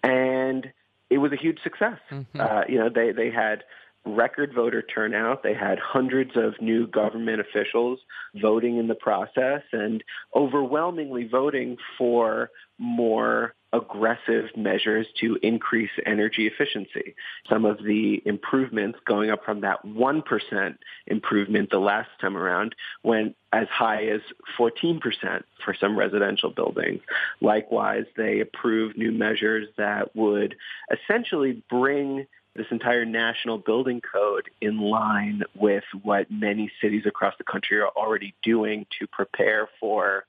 And 0.03 0.71
it 1.09 1.17
was 1.17 1.31
a 1.31 1.35
huge 1.35 1.61
success. 1.63 1.99
Mm-hmm. 2.11 2.39
Uh, 2.39 2.63
you 2.67 2.77
know, 2.77 2.89
they, 2.89 3.11
they 3.11 3.31
had 3.31 3.63
record 4.07 4.53
voter 4.53 4.81
turnout. 4.81 5.43
They 5.43 5.53
had 5.53 5.79
hundreds 5.79 6.31
of 6.35 6.59
new 6.61 6.87
government 6.87 7.41
officials 7.41 7.99
voting 8.35 8.77
in 8.77 8.87
the 8.87 8.95
process 8.95 9.61
and 9.71 10.03
overwhelmingly 10.35 11.27
voting 11.27 11.77
for 11.97 12.49
more 12.79 13.53
aggressive 13.73 14.45
measures 14.55 15.07
to 15.19 15.37
increase 15.43 15.89
energy 16.05 16.47
efficiency. 16.47 17.15
Some 17.49 17.65
of 17.65 17.83
the 17.83 18.21
improvements 18.25 18.99
going 19.05 19.29
up 19.29 19.43
from 19.43 19.61
that 19.61 19.85
1% 19.85 20.77
improvement 21.07 21.69
the 21.69 21.79
last 21.79 22.09
time 22.21 22.37
around 22.37 22.75
went 23.03 23.35
as 23.51 23.67
high 23.67 24.05
as 24.05 24.21
14% 24.57 24.99
for 25.65 25.73
some 25.73 25.97
residential 25.97 26.49
buildings. 26.49 27.01
Likewise, 27.41 28.05
they 28.15 28.39
approved 28.39 28.97
new 28.97 29.11
measures 29.11 29.67
that 29.77 30.15
would 30.15 30.55
essentially 30.91 31.61
bring 31.69 32.25
this 32.57 32.67
entire 32.71 33.05
national 33.05 33.59
building 33.59 34.01
code 34.01 34.49
in 34.59 34.79
line 34.79 35.43
with 35.55 35.83
what 36.01 36.29
many 36.29 36.71
cities 36.81 37.03
across 37.05 37.35
the 37.37 37.43
country 37.43 37.79
are 37.79 37.89
already 37.89 38.33
doing 38.43 38.85
to 38.99 39.07
prepare 39.07 39.69
for 39.79 40.25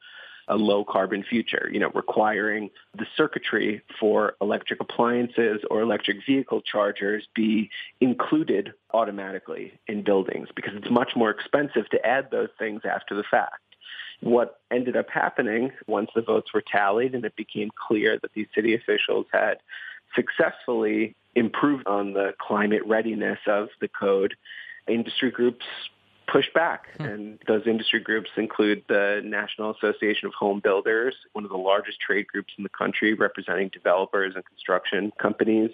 a 0.48 0.56
low 0.56 0.84
carbon 0.84 1.22
future, 1.22 1.68
you 1.72 1.78
know, 1.78 1.90
requiring 1.94 2.70
the 2.96 3.06
circuitry 3.16 3.82
for 4.00 4.34
electric 4.40 4.80
appliances 4.80 5.60
or 5.70 5.82
electric 5.82 6.18
vehicle 6.26 6.62
chargers 6.62 7.28
be 7.34 7.70
included 8.00 8.72
automatically 8.92 9.78
in 9.86 10.02
buildings 10.02 10.48
because 10.56 10.72
it's 10.74 10.90
much 10.90 11.12
more 11.14 11.30
expensive 11.30 11.88
to 11.90 12.04
add 12.06 12.30
those 12.30 12.48
things 12.58 12.82
after 12.84 13.14
the 13.14 13.24
fact. 13.30 13.60
What 14.20 14.60
ended 14.70 14.96
up 14.96 15.10
happening 15.10 15.70
once 15.86 16.10
the 16.14 16.22
votes 16.22 16.52
were 16.52 16.62
tallied 16.62 17.14
and 17.14 17.24
it 17.24 17.36
became 17.36 17.70
clear 17.86 18.18
that 18.20 18.32
these 18.34 18.48
city 18.54 18.74
officials 18.74 19.26
had 19.32 19.58
successfully 20.14 21.14
improved 21.34 21.86
on 21.86 22.12
the 22.12 22.34
climate 22.40 22.82
readiness 22.86 23.38
of 23.46 23.68
the 23.80 23.88
code, 23.88 24.34
industry 24.86 25.30
groups 25.30 25.64
pushed 26.30 26.52
back. 26.52 26.88
Hmm. 26.96 27.04
And 27.04 27.38
those 27.46 27.62
industry 27.66 28.00
groups 28.00 28.30
include 28.36 28.84
the 28.88 29.20
National 29.24 29.70
Association 29.70 30.26
of 30.26 30.34
Home 30.34 30.60
Builders, 30.60 31.14
one 31.32 31.44
of 31.44 31.50
the 31.50 31.56
largest 31.56 32.00
trade 32.00 32.26
groups 32.26 32.52
in 32.56 32.64
the 32.64 32.70
country 32.70 33.14
representing 33.14 33.68
developers 33.68 34.34
and 34.34 34.44
construction 34.44 35.12
companies, 35.20 35.70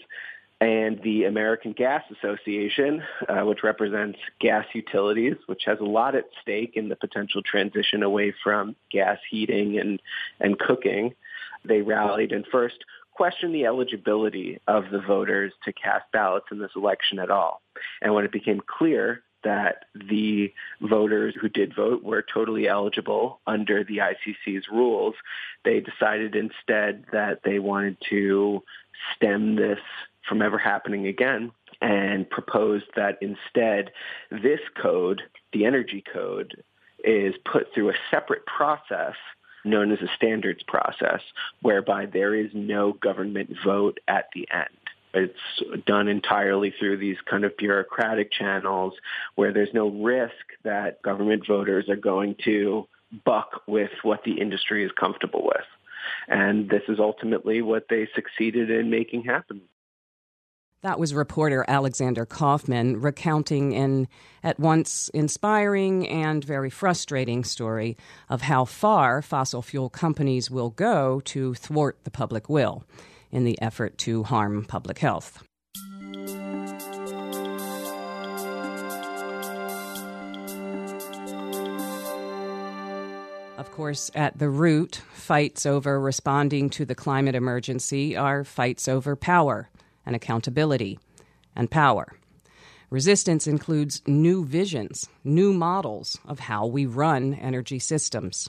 and 0.61 1.03
the 1.03 1.25
American 1.25 1.73
Gas 1.73 2.05
Association, 2.17 3.03
uh, 3.29 3.41
which 3.43 3.63
represents 3.63 4.19
gas 4.41 4.65
utilities, 4.73 5.35
which 5.47 5.63
has 5.67 5.79
a 5.81 5.85
lot 5.85 6.15
at 6.15 6.27
stake 6.41 6.73
in 6.77 6.89
the 6.89 6.97
potential 6.97 7.43
transition 7.43 8.03
away 8.03 8.33
from 8.43 8.77
gas 8.91 9.19
heating 9.29 9.79
and, 9.79 10.01
and 10.41 10.59
cooking. 10.59 11.15
They 11.65 11.83
rallied 11.83 12.33
and 12.33 12.47
first 12.51 12.77
questioned 13.15 13.55
the 13.55 13.67
eligibility 13.67 14.61
of 14.67 14.91
the 14.91 15.01
voters 15.01 15.53
to 15.65 15.73
cast 15.73 16.05
ballots 16.13 16.47
in 16.51 16.59
this 16.59 16.73
election 16.77 17.19
at 17.19 17.31
all. 17.31 17.63
And 18.03 18.15
when 18.15 18.25
it 18.25 18.33
became 18.33 18.61
clear 18.67 19.23
that 19.45 19.85
the 19.95 20.53
voters 20.81 21.35
who 21.41 21.49
did 21.49 21.75
vote 21.77 22.03
were 22.03 22.25
totally 22.33 22.67
eligible 22.67 23.41
under 23.47 23.85
the 23.85 23.99
ICC's 23.99 24.67
rules, 24.73 25.15
they 25.65 25.81
decided 25.81 26.35
instead 26.35 27.05
that 27.13 27.41
they 27.45 27.59
wanted 27.59 27.97
to 28.11 28.63
stem 29.15 29.55
this 29.57 29.79
from 30.29 30.43
ever 30.43 30.59
happening 30.59 31.07
again 31.07 31.53
and 31.81 32.29
proposed 32.29 32.87
that 32.97 33.19
instead 33.21 33.91
this 34.31 34.61
code, 34.81 35.23
the 35.53 35.67
energy 35.67 36.03
code, 36.13 36.63
is 37.05 37.35
put 37.45 37.73
through 37.75 37.91
a 37.91 37.95
separate 38.11 38.47
process 38.47 39.15
known 39.65 39.93
as 39.93 40.01
a 40.01 40.09
standards 40.17 40.63
process 40.67 41.21
whereby 41.63 42.07
there 42.07 42.35
is 42.35 42.51
no 42.55 42.93
government 42.93 43.55
vote 43.65 43.99
at 44.09 44.29
the 44.35 44.49
end. 44.53 44.69
It's 45.15 45.85
done 45.87 46.09
entirely 46.09 46.75
through 46.79 46.97
these 46.99 47.17
kind 47.31 47.45
of 47.45 47.57
bureaucratic 47.57 48.33
channels 48.33 48.95
where 49.37 49.53
there's 49.53 49.73
no 49.73 49.89
risk 49.89 50.35
that 50.65 51.03
government 51.03 51.47
voters 51.47 51.89
are 51.89 51.97
going 51.97 52.35
to 52.45 52.89
buck 53.25 53.63
with 53.69 53.93
what 54.03 54.25
the 54.25 54.41
industry 54.41 54.85
is 54.85 54.91
comfortable 54.99 55.45
with. 55.45 55.67
And 56.29 56.69
this 56.69 56.83
is 56.89 56.99
ultimately 56.99 57.63
what 57.63 57.87
they 57.89 58.09
succeeded 58.15 58.71
in 58.71 58.91
making 58.91 59.25
happen. 59.25 59.63
That 60.85 61.01
was 61.01 61.15
reporter 61.15 61.65
Alexander 61.67 62.27
Kaufman 62.27 63.01
recounting 63.01 63.75
an 63.75 64.07
at 64.43 64.61
once 64.61 65.09
inspiring 65.15 66.07
and 66.07 66.45
very 66.45 66.69
frustrating 66.69 67.43
story 67.43 67.97
of 68.29 68.43
how 68.43 68.67
far 68.67 69.23
fossil 69.23 69.63
fuel 69.63 69.89
companies 69.89 70.51
will 70.51 70.69
go 70.69 71.21
to 71.21 71.55
thwart 71.55 71.97
the 72.05 72.11
public 72.11 72.51
will 72.51 72.85
in 73.31 73.45
the 73.45 73.59
effort 73.63 73.97
to 74.01 74.25
harm 74.25 74.67
public 74.67 74.99
health. 74.99 75.43
Of 83.57 83.71
course, 83.71 84.11
at 84.15 84.39
the 84.39 84.51
root, 84.51 85.01
fights 85.15 85.65
over 85.65 85.99
responding 85.99 86.69
to 86.69 86.85
the 86.85 86.95
climate 86.95 87.35
emergency 87.35 88.15
are 88.15 88.45
fights 88.45 88.87
over 88.87 89.17
power 89.17 89.71
and 90.07 90.17
accountability 90.17 90.99
and 91.57 91.71
power. 91.71 92.13
Resistance 92.91 93.47
includes 93.47 94.03
new 94.07 94.45
visions, 94.45 95.09
new 95.25 95.53
models 95.53 96.19
of 96.27 96.41
how 96.41 96.67
we 96.67 96.87
run 96.87 97.35
energy 97.35 97.79
systems. 97.79 98.49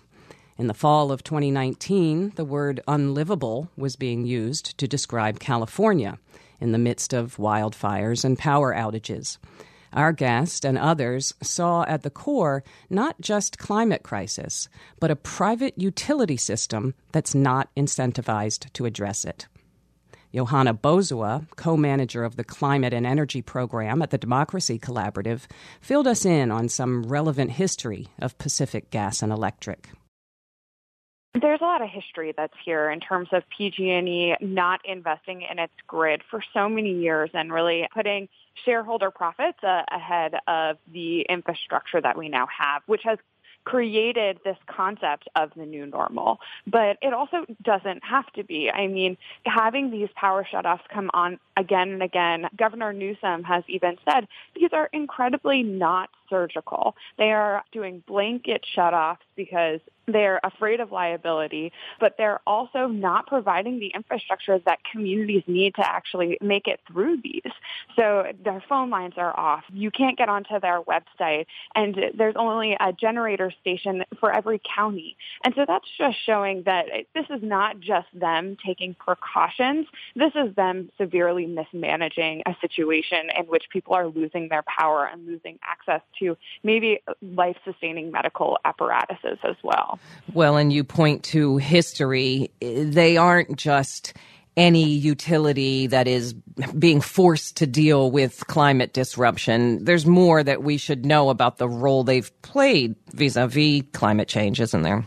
In 0.58 0.68
the 0.68 0.74
fall 0.74 1.12
of 1.12 1.24
2019, 1.24 2.34
the 2.36 2.46
word 2.46 2.80
unlivable 2.88 3.70
was 3.76 3.96
being 3.96 4.26
used 4.26 4.78
to 4.78 4.88
describe 4.88 5.40
California 5.40 6.18
in 6.62 6.72
the 6.72 6.78
midst 6.78 7.12
of 7.12 7.38
wildfires 7.38 8.24
and 8.24 8.38
power 8.38 8.74
outages. 8.74 9.38
Our 9.92 10.12
guest 10.12 10.66
and 10.66 10.78
others 10.78 11.34
saw 11.42 11.84
at 11.84 12.04
the 12.04 12.10
core 12.10 12.64
not 12.90 13.20
just 13.22 13.58
climate 13.58 14.04
crisis, 14.04 14.68
but 15.00 15.12
a 15.12 15.16
private 15.16 15.74
utility 15.78 16.38
system 16.38 16.94
that's 17.12 17.34
not 17.34 17.70
incentivized 17.76 18.72
to 18.74 18.86
address 18.86 19.26
it. 19.26 19.48
Johanna 20.36 20.74
Bozuwa, 20.74 21.48
co 21.56 21.78
manager 21.78 22.26
of 22.26 22.36
the 22.36 22.44
Climate 22.44 22.94
and 22.94 23.08
Energy 23.08 23.42
Program 23.42 24.02
at 24.02 24.10
the 24.10 24.18
Democracy 24.18 24.78
Collaborative, 24.78 25.48
filled 25.80 26.08
us 26.08 26.26
in 26.26 26.52
on 26.52 26.68
some 26.68 27.04
relevant 27.04 27.52
history 27.52 28.10
of 28.20 28.38
Pacific 28.38 28.92
Gas 28.92 29.22
and 29.22 29.32
Electric. 29.32 29.90
There's 31.42 31.62
a 31.62 31.66
lot 31.66 31.82
of 31.82 31.90
history 31.90 32.34
that's 32.36 32.54
here 32.66 32.90
in 32.90 33.00
terms 33.00 33.30
of 33.32 33.44
PG&E 33.58 34.36
not 34.42 34.82
investing 34.86 35.42
in 35.50 35.58
its 35.58 35.74
grid 35.88 36.22
for 36.30 36.42
so 36.54 36.68
many 36.68 36.94
years 36.94 37.30
and 37.34 37.52
really 37.52 37.88
putting 37.94 38.28
shareholder 38.66 39.12
profits 39.12 39.62
uh, 39.64 39.84
ahead 39.90 40.36
of 40.48 40.78
the 40.92 41.22
infrastructure 41.30 42.02
that 42.02 42.18
we 42.18 42.30
now 42.30 42.48
have, 42.48 42.82
which 42.88 43.02
has 43.04 43.20
created 43.66 44.40
this 44.46 44.58
concept 44.68 45.28
of 45.36 45.52
the 45.56 45.66
new 45.66 45.86
normal. 45.86 46.40
But 46.66 46.98
it 47.02 47.14
also 47.14 47.46
doesn't 47.62 48.04
have 48.04 48.32
to 48.34 48.44
be. 48.44 48.72
I 48.72 48.88
mean, 48.88 49.18
having 49.46 49.92
these 49.92 50.10
power 50.16 50.48
shutoffs 50.50 50.88
come 50.94 51.10
on 51.14 51.40
again 51.58 51.92
and 51.92 52.04
again, 52.04 52.48
Governor 52.56 52.94
Newsom 52.94 53.44
has 53.44 53.64
even 53.68 53.98
said 54.10 54.28
these 54.56 54.70
are 54.72 54.90
incredibly 54.94 55.64
not 55.64 56.10
surgical. 56.30 56.96
They 57.18 57.32
are 57.32 57.64
doing 57.72 58.04
blanket 58.08 58.66
shutoffs 58.76 59.18
because 59.36 59.80
they're 60.08 60.40
afraid 60.44 60.80
of 60.80 60.92
liability, 60.92 61.72
but 62.00 62.16
they're 62.18 62.40
also 62.46 62.88
not 62.88 63.28
providing 63.28 63.80
the 63.80 63.92
infrastructure 63.96 64.60
that 64.60 64.80
communities 64.92 65.44
need 65.48 65.76
to 65.76 65.88
actually 65.88 66.38
make 66.42 66.68
it 66.68 66.80
through 66.88 67.18
these. 67.24 67.42
So 67.96 68.26
their 68.44 68.64
phone 68.68 68.90
lines 68.90 69.14
are 69.18 69.38
off. 69.38 69.64
You 69.74 69.92
can't 69.92 70.18
get 70.18 70.30
onto 70.30 70.60
their 70.60 70.82
website, 70.82 71.46
and 71.76 71.98
there's 72.18 72.36
only 72.38 72.78
a 72.80 72.94
generator 72.94 73.52
station 73.62 74.04
for 74.20 74.32
every 74.32 74.62
county. 74.76 75.18
And 75.44 75.54
so 75.56 75.66
that's 75.68 75.88
just 75.98 76.18
showing 76.26 76.64
that 76.64 76.86
this 77.14 77.26
is 77.30 77.42
not 77.42 77.80
just 77.80 78.08
them 78.14 78.58
taking 78.66 78.94
precautions. 78.96 79.88
This 80.16 80.32
is 80.36 80.56
them 80.56 80.90
severely 80.98 81.46
mismanaging 81.46 82.44
a 82.46 82.56
situation 82.62 83.30
in 83.38 83.46
which 83.46 83.66
people 83.72 83.94
are 83.94 84.08
losing 84.08 84.50
their 84.50 84.64
power 84.64 85.06
and 85.12 85.26
losing 85.26 85.60
access 85.64 86.02
to 86.20 86.38
maybe 86.64 87.02
life-sustaining 87.22 88.12
medical 88.12 88.58
apparatuses 88.66 89.38
as 89.44 89.56
well. 89.64 89.95
Well, 90.34 90.58
and 90.58 90.72
you 90.72 90.84
point 90.84 91.24
to 91.26 91.58
history. 91.58 92.52
They 92.62 93.18
aren't 93.18 93.58
just 93.58 94.14
any 94.58 94.86
utility 94.86 95.88
that 95.88 96.08
is 96.08 96.34
being 96.80 97.02
forced 97.02 97.58
to 97.58 97.68
deal 97.68 98.10
with 98.10 98.48
climate 98.48 98.94
disruption. 98.94 99.84
There's 99.84 100.06
more 100.06 100.44
that 100.44 100.64
we 100.64 100.78
should 100.78 101.06
know 101.06 101.30
about 101.30 101.58
the 101.58 101.68
role 101.68 102.04
they've 102.04 102.32
played 102.42 102.96
vis-a-vis 103.12 103.84
climate 103.92 104.30
change, 104.30 104.62
isn't 104.62 104.84
there? 104.84 105.06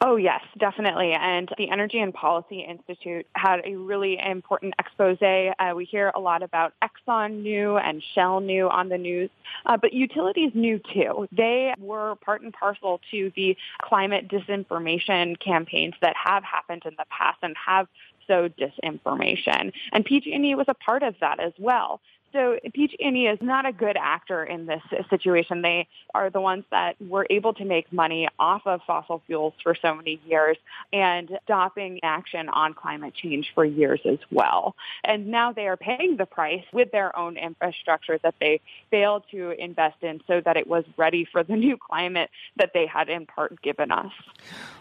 Oh, 0.00 0.16
yes, 0.16 0.40
definitely. 0.58 1.12
And 1.12 1.48
the 1.58 1.70
Energy 1.70 1.98
and 1.98 2.14
Policy 2.14 2.60
Institute 2.60 3.26
had 3.34 3.60
a 3.64 3.74
really 3.74 4.18
important 4.18 4.74
expose. 4.78 5.20
Uh, 5.20 5.72
we 5.74 5.84
hear 5.84 6.12
a 6.14 6.20
lot 6.20 6.42
about 6.42 6.74
Exxon 6.82 7.42
knew 7.42 7.76
and 7.76 8.02
Shell 8.14 8.40
knew 8.40 8.68
on 8.68 8.88
the 8.88 8.98
news, 8.98 9.30
uh, 9.66 9.76
but 9.76 9.92
utilities 9.92 10.52
knew 10.54 10.80
too. 10.92 11.26
They 11.32 11.74
were 11.78 12.14
part 12.16 12.42
and 12.42 12.52
parcel 12.52 13.00
to 13.10 13.32
the 13.34 13.56
climate 13.82 14.28
disinformation 14.28 15.38
campaigns 15.40 15.94
that 16.02 16.14
have 16.16 16.44
happened 16.44 16.82
in 16.84 16.94
the 16.96 17.06
past 17.10 17.38
and 17.42 17.56
have 17.66 17.88
sowed 18.26 18.54
disinformation. 18.56 19.72
And 19.92 20.04
PG&E 20.04 20.54
was 20.54 20.66
a 20.68 20.74
part 20.74 21.02
of 21.02 21.16
that 21.20 21.40
as 21.40 21.52
well. 21.58 22.00
So 22.32 22.58
PG&E 22.74 23.26
is 23.26 23.38
not 23.40 23.66
a 23.66 23.72
good 23.72 23.96
actor 24.00 24.44
in 24.44 24.66
this 24.66 24.82
situation. 25.08 25.62
They 25.62 25.88
are 26.14 26.30
the 26.30 26.40
ones 26.40 26.64
that 26.70 26.96
were 27.00 27.26
able 27.28 27.54
to 27.54 27.64
make 27.64 27.92
money 27.92 28.28
off 28.38 28.62
of 28.66 28.80
fossil 28.86 29.22
fuels 29.26 29.54
for 29.62 29.74
so 29.74 29.94
many 29.94 30.20
years 30.26 30.56
and 30.92 31.30
stopping 31.44 32.00
action 32.02 32.48
on 32.48 32.74
climate 32.74 33.14
change 33.14 33.50
for 33.54 33.64
years 33.64 34.00
as 34.04 34.18
well. 34.30 34.76
And 35.02 35.28
now 35.28 35.52
they 35.52 35.66
are 35.66 35.76
paying 35.76 36.16
the 36.16 36.26
price 36.26 36.64
with 36.72 36.92
their 36.92 37.16
own 37.16 37.36
infrastructure 37.36 38.18
that 38.22 38.34
they 38.40 38.60
failed 38.90 39.24
to 39.32 39.50
invest 39.62 40.02
in 40.02 40.20
so 40.26 40.40
that 40.44 40.56
it 40.56 40.66
was 40.66 40.84
ready 40.96 41.26
for 41.30 41.42
the 41.42 41.56
new 41.56 41.76
climate 41.76 42.30
that 42.56 42.70
they 42.74 42.86
had 42.86 43.08
in 43.08 43.26
part 43.26 43.60
given 43.62 43.90
us. 43.90 44.12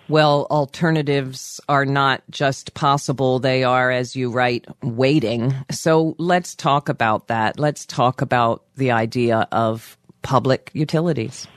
Well, 0.08 0.48
alternatives 0.50 1.62
are 1.70 1.86
not 1.86 2.24
just 2.32 2.74
possible, 2.74 3.38
they 3.38 3.64
are, 3.64 3.92
as 3.92 4.16
you 4.16 4.32
write, 4.32 4.66
waiting. 4.82 5.54
So 5.70 6.16
let's 6.18 6.56
talk 6.56 6.90
about 6.90 7.28
that. 7.28 7.39
Let's 7.58 7.86
talk 7.86 8.22
about 8.22 8.64
the 8.76 8.92
idea 8.92 9.48
of 9.52 9.98
public 10.22 10.72
utilities. 10.74 11.48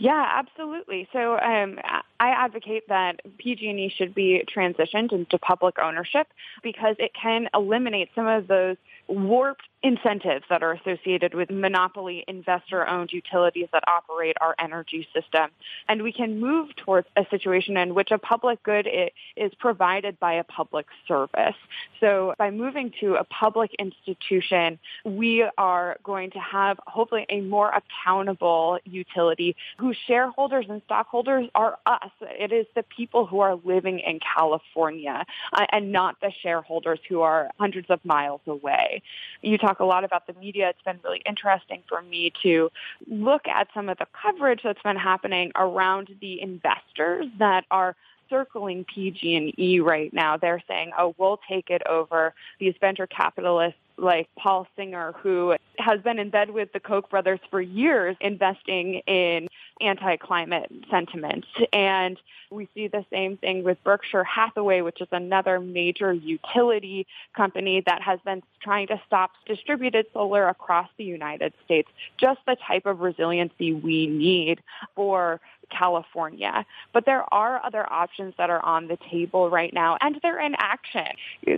Yeah, 0.00 0.24
absolutely. 0.36 1.08
So 1.12 1.38
um, 1.38 1.78
I 2.20 2.28
advocate 2.28 2.88
that 2.88 3.20
PG&E 3.38 3.92
should 3.96 4.14
be 4.14 4.44
transitioned 4.54 5.12
into 5.12 5.38
public 5.38 5.78
ownership 5.78 6.28
because 6.62 6.94
it 6.98 7.12
can 7.20 7.48
eliminate 7.52 8.10
some 8.14 8.26
of 8.26 8.46
those 8.46 8.76
warped 9.08 9.62
incentives 9.82 10.44
that 10.50 10.62
are 10.62 10.72
associated 10.72 11.34
with 11.34 11.50
monopoly 11.50 12.24
investor-owned 12.26 13.10
utilities 13.12 13.68
that 13.72 13.84
operate 13.86 14.36
our 14.40 14.54
energy 14.58 15.06
system. 15.14 15.50
And 15.88 16.02
we 16.02 16.12
can 16.12 16.40
move 16.40 16.74
towards 16.76 17.06
a 17.16 17.24
situation 17.30 17.76
in 17.76 17.94
which 17.94 18.10
a 18.10 18.18
public 18.18 18.62
good 18.64 18.88
is 19.36 19.52
provided 19.60 20.18
by 20.18 20.34
a 20.34 20.44
public 20.44 20.86
service. 21.06 21.54
So 22.00 22.34
by 22.38 22.50
moving 22.50 22.92
to 23.00 23.14
a 23.14 23.24
public 23.24 23.70
institution, 23.78 24.78
we 25.04 25.48
are 25.56 25.96
going 26.02 26.32
to 26.32 26.40
have 26.40 26.78
hopefully 26.86 27.26
a 27.30 27.40
more 27.40 27.70
accountable 27.70 28.78
utility 28.84 29.54
whose 29.78 29.96
shareholders 30.06 30.66
and 30.68 30.82
stockholders 30.86 31.48
are 31.54 31.78
us. 31.86 32.10
It 32.20 32.52
is 32.52 32.66
the 32.74 32.82
people 32.82 33.26
who 33.26 33.40
are 33.40 33.56
living 33.64 34.00
in 34.00 34.18
California 34.36 35.24
uh, 35.52 35.66
and 35.70 35.92
not 35.92 36.20
the 36.20 36.32
shareholders 36.42 36.98
who 37.08 37.20
are 37.20 37.48
hundreds 37.58 37.90
of 37.90 38.04
miles 38.04 38.40
away. 38.46 38.97
You 39.42 39.58
talk 39.58 39.80
a 39.80 39.84
lot 39.84 40.04
about 40.04 40.26
the 40.26 40.34
media. 40.34 40.68
It's 40.70 40.82
been 40.82 41.00
really 41.02 41.22
interesting 41.26 41.82
for 41.88 42.02
me 42.02 42.32
to 42.42 42.70
look 43.06 43.46
at 43.48 43.68
some 43.74 43.88
of 43.88 43.98
the 43.98 44.06
coverage 44.20 44.60
that's 44.62 44.82
been 44.82 44.96
happening 44.96 45.52
around 45.56 46.08
the 46.20 46.40
investors 46.40 47.26
that 47.38 47.64
are 47.70 47.96
circling 48.30 48.84
PG&E 48.84 49.80
right 49.80 50.12
now. 50.12 50.36
They're 50.36 50.62
saying, 50.68 50.92
"Oh, 50.98 51.14
we'll 51.18 51.40
take 51.48 51.70
it 51.70 51.82
over." 51.86 52.34
These 52.58 52.74
venture 52.80 53.06
capitalists 53.06 53.80
like 53.96 54.28
Paul 54.36 54.66
Singer, 54.76 55.12
who 55.12 55.56
has 55.78 56.00
been 56.02 56.18
in 56.18 56.30
bed 56.30 56.50
with 56.50 56.72
the 56.72 56.80
Koch 56.80 57.08
brothers 57.10 57.40
for 57.50 57.60
years, 57.60 58.16
investing 58.20 58.96
in 59.06 59.48
anti-climate 59.80 60.70
sentiments. 60.90 61.46
And 61.72 62.18
we 62.50 62.68
see 62.74 62.88
the 62.88 63.04
same 63.10 63.36
thing 63.36 63.62
with 63.64 63.82
Berkshire 63.84 64.24
Hathaway, 64.24 64.80
which 64.80 65.00
is 65.00 65.08
another 65.12 65.60
major 65.60 66.12
utility 66.12 67.06
company 67.36 67.82
that 67.86 68.02
has 68.02 68.18
been 68.24 68.42
trying 68.62 68.86
to 68.88 69.00
stop 69.06 69.32
distributed 69.46 70.06
solar 70.12 70.48
across 70.48 70.88
the 70.96 71.04
United 71.04 71.52
States. 71.64 71.88
Just 72.16 72.40
the 72.46 72.56
type 72.66 72.86
of 72.86 73.00
resiliency 73.00 73.72
we 73.72 74.06
need 74.06 74.60
for 74.94 75.40
California. 75.70 76.64
But 76.92 77.04
there 77.04 77.24
are 77.32 77.64
other 77.64 77.90
options 77.92 78.34
that 78.38 78.50
are 78.50 78.64
on 78.64 78.88
the 78.88 78.98
table 79.10 79.50
right 79.50 79.72
now, 79.72 79.98
and 80.00 80.18
they're 80.22 80.40
in 80.40 80.54
action. 80.58 81.06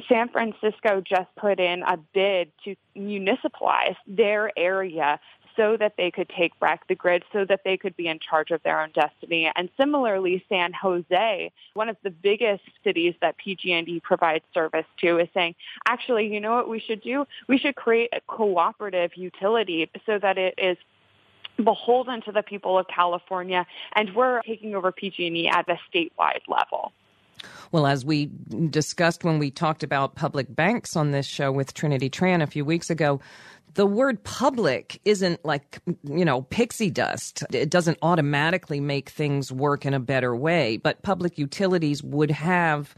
San 0.09 0.29
Francisco 0.29 1.01
just 1.01 1.29
put 1.37 1.61
in 1.61 1.83
a 1.83 1.97
bid 2.13 2.51
to 2.65 2.75
municipalize 2.95 3.95
their 4.07 4.51
area 4.59 5.21
so 5.61 5.77
that 5.77 5.93
they 5.99 6.11
could 6.11 6.31
take 6.31 6.59
back 6.59 6.89
the 6.89 6.95
grid, 6.95 7.23
so 7.35 7.45
that 7.45 7.61
they 7.67 7.77
could 7.77 7.95
be 7.95 8.09
in 8.09 8.19
charge 8.19 8.51
of 8.51 8.63
their 8.63 8.81
own 8.81 8.91
destiny. 8.95 9.53
And 9.55 9.69
similarly, 9.77 10.43
San 10.49 10.73
Jose, 10.73 11.53
one 11.75 11.91
of 11.91 11.99
the 12.03 12.09
biggest 12.09 12.63
cities 12.83 13.15
that 13.21 13.37
PG&E 13.37 14.01
provides 14.01 14.45
service 14.55 14.87
to, 15.03 15.19
is 15.19 15.29
saying, 15.35 15.55
actually, 15.87 16.29
you 16.29 16.41
know 16.41 16.55
what 16.55 16.71
we 16.71 16.81
should 16.81 17.03
do? 17.03 17.27
We 17.47 17.59
should 17.59 17.77
create 17.77 18.09
a 18.15 18.23
cooperative 18.27 19.11
utility 19.17 19.91
so 20.07 20.19
that 20.19 20.39
it 20.39 20.55
is 20.57 20.79
beholden 21.63 22.23
to 22.23 22.33
the 22.33 22.43
people 22.43 22.79
of 22.79 22.87
California, 22.89 23.67
and 23.95 24.15
we're 24.15 24.41
taking 24.41 24.75
over 24.75 24.91
PG&E 24.91 25.47
at 25.47 25.67
the 25.67 25.77
statewide 25.93 26.41
level. 26.49 26.93
Well, 27.73 27.87
as 27.87 28.05
we 28.05 28.31
discussed 28.71 29.25
when 29.25 29.39
we 29.39 29.51
talked 29.51 29.83
about 29.83 30.15
public 30.15 30.55
banks 30.55 30.97
on 30.97 31.11
this 31.11 31.27
show 31.27 31.53
with 31.53 31.73
Trinity 31.75 32.11
Tran 32.11 32.43
a 32.43 32.47
few 32.47 32.65
weeks 32.65 32.91
ago, 32.91 33.21
the 33.75 33.87
word 33.87 34.23
public 34.25 35.01
isn't 35.05 35.45
like, 35.45 35.81
you 36.05 36.25
know, 36.25 36.43
pixie 36.43 36.91
dust. 36.91 37.45
It 37.53 37.71
doesn't 37.71 37.99
automatically 38.03 38.81
make 38.81 39.11
things 39.11 39.53
work 39.53 39.87
in 39.87 39.95
a 39.95 40.01
better 40.01 40.35
way, 40.35 40.77
but 40.77 41.03
public 41.03 41.39
utilities 41.39 42.03
would 42.03 42.31
have 42.31 42.95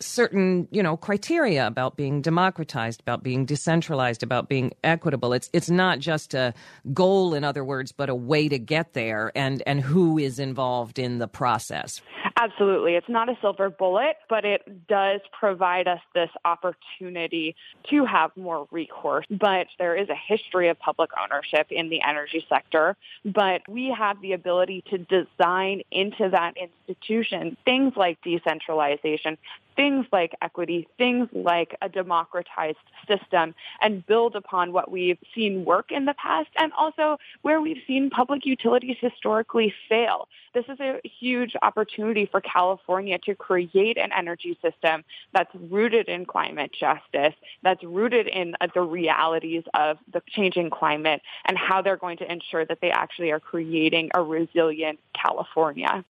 certain, 0.00 0.66
you 0.70 0.82
know, 0.82 0.96
criteria 0.96 1.66
about 1.66 1.96
being 1.96 2.22
democratized, 2.22 3.00
about 3.00 3.22
being 3.22 3.44
decentralized, 3.44 4.22
about 4.22 4.48
being 4.48 4.72
equitable. 4.82 5.32
It's 5.32 5.50
it's 5.52 5.70
not 5.70 5.98
just 5.98 6.34
a 6.34 6.54
goal, 6.92 7.34
in 7.34 7.44
other 7.44 7.64
words, 7.64 7.92
but 7.92 8.08
a 8.08 8.14
way 8.14 8.48
to 8.48 8.58
get 8.58 8.94
there, 8.94 9.32
and 9.34 9.62
and 9.66 9.80
who 9.80 10.18
is 10.18 10.38
involved 10.38 10.98
in 10.98 11.18
the 11.18 11.28
process. 11.28 12.00
Absolutely, 12.36 12.94
it's 12.94 13.08
not 13.08 13.28
a 13.28 13.36
silver 13.40 13.68
bullet, 13.68 14.16
but 14.28 14.44
it 14.44 14.86
does 14.88 15.20
provide 15.38 15.86
us 15.86 16.00
this 16.14 16.30
opportunity 16.44 17.54
to 17.90 18.06
have 18.06 18.34
more 18.36 18.66
recourse. 18.70 19.26
But 19.30 19.66
there 19.78 19.94
is 19.94 20.08
a 20.08 20.14
history 20.14 20.68
of 20.68 20.78
public 20.78 21.10
ownership 21.22 21.66
in 21.70 21.90
the 21.90 22.00
energy 22.02 22.46
sector, 22.48 22.96
but 23.24 23.62
we 23.68 23.94
have 23.96 24.20
the 24.22 24.32
ability 24.32 24.84
to 24.90 24.98
design 24.98 25.82
into 25.90 26.30
that 26.30 26.54
institution 26.56 27.56
things 27.64 27.92
like 27.96 28.18
decentralization, 28.22 29.38
things 29.80 30.04
like 30.12 30.34
equity, 30.42 30.86
things 30.98 31.26
like 31.32 31.74
a 31.80 31.88
democratized 31.88 32.76
system, 33.08 33.54
and 33.80 34.04
build 34.04 34.36
upon 34.36 34.74
what 34.74 34.90
we've 34.90 35.16
seen 35.34 35.64
work 35.64 35.90
in 35.90 36.04
the 36.04 36.12
past 36.22 36.50
and 36.58 36.70
also 36.74 37.16
where 37.40 37.62
we've 37.62 37.80
seen 37.86 38.10
public 38.10 38.44
utilities 38.44 38.98
historically 39.00 39.72
fail. 39.88 40.28
This 40.52 40.66
is 40.68 40.78
a 40.80 41.00
huge 41.18 41.54
opportunity 41.62 42.28
for 42.30 42.42
California 42.42 43.16
to 43.24 43.34
create 43.34 43.96
an 43.96 44.10
energy 44.14 44.58
system 44.60 45.02
that's 45.32 45.54
rooted 45.54 46.10
in 46.10 46.26
climate 46.26 46.72
justice, 46.78 47.34
that's 47.62 47.82
rooted 47.82 48.28
in 48.28 48.56
uh, 48.60 48.66
the 48.74 48.82
realities 48.82 49.62
of 49.72 49.96
the 50.12 50.20
changing 50.28 50.68
climate 50.68 51.22
and 51.46 51.56
how 51.56 51.80
they're 51.80 51.96
going 51.96 52.18
to 52.18 52.30
ensure 52.30 52.66
that 52.66 52.82
they 52.82 52.90
actually 52.90 53.30
are 53.30 53.40
creating 53.40 54.10
a 54.14 54.20
resilient 54.20 54.98
California. 55.14 56.04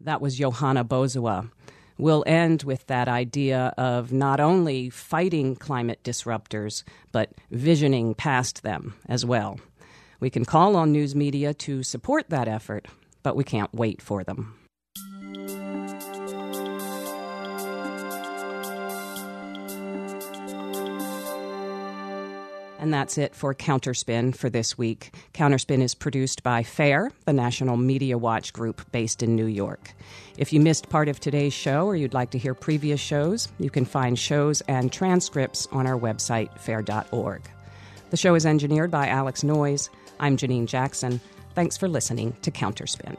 That 0.00 0.22
was 0.22 0.38
Johanna 0.38 0.86
Bozuwa. 0.86 1.50
We'll 1.96 2.24
end 2.26 2.64
with 2.64 2.86
that 2.88 3.06
idea 3.08 3.72
of 3.78 4.12
not 4.12 4.40
only 4.40 4.90
fighting 4.90 5.54
climate 5.54 6.00
disruptors, 6.02 6.82
but 7.12 7.32
visioning 7.50 8.14
past 8.14 8.62
them 8.62 8.94
as 9.06 9.24
well. 9.24 9.60
We 10.20 10.30
can 10.30 10.44
call 10.44 10.76
on 10.76 10.90
news 10.90 11.14
media 11.14 11.54
to 11.54 11.82
support 11.82 12.30
that 12.30 12.48
effort, 12.48 12.88
but 13.22 13.36
we 13.36 13.44
can't 13.44 13.72
wait 13.72 14.02
for 14.02 14.24
them. 14.24 14.58
And 22.84 22.92
that's 22.92 23.16
it 23.16 23.34
for 23.34 23.54
Counterspin 23.54 24.36
for 24.36 24.50
this 24.50 24.76
week. 24.76 25.14
Counterspin 25.32 25.80
is 25.80 25.94
produced 25.94 26.42
by 26.42 26.62
FAIR, 26.62 27.12
the 27.24 27.32
National 27.32 27.78
Media 27.78 28.18
Watch 28.18 28.52
group 28.52 28.82
based 28.92 29.22
in 29.22 29.34
New 29.34 29.46
York. 29.46 29.94
If 30.36 30.52
you 30.52 30.60
missed 30.60 30.90
part 30.90 31.08
of 31.08 31.18
today's 31.18 31.54
show 31.54 31.86
or 31.86 31.96
you'd 31.96 32.12
like 32.12 32.30
to 32.32 32.38
hear 32.38 32.52
previous 32.52 33.00
shows, 33.00 33.48
you 33.58 33.70
can 33.70 33.86
find 33.86 34.18
shows 34.18 34.60
and 34.68 34.92
transcripts 34.92 35.66
on 35.72 35.86
our 35.86 35.98
website, 35.98 36.58
fair.org. 36.58 37.48
The 38.10 38.18
show 38.18 38.34
is 38.34 38.44
engineered 38.44 38.90
by 38.90 39.08
Alex 39.08 39.42
Noyes. 39.42 39.88
I'm 40.20 40.36
Janine 40.36 40.66
Jackson. 40.66 41.22
Thanks 41.54 41.78
for 41.78 41.88
listening 41.88 42.36
to 42.42 42.50
Counterspin. 42.50 43.16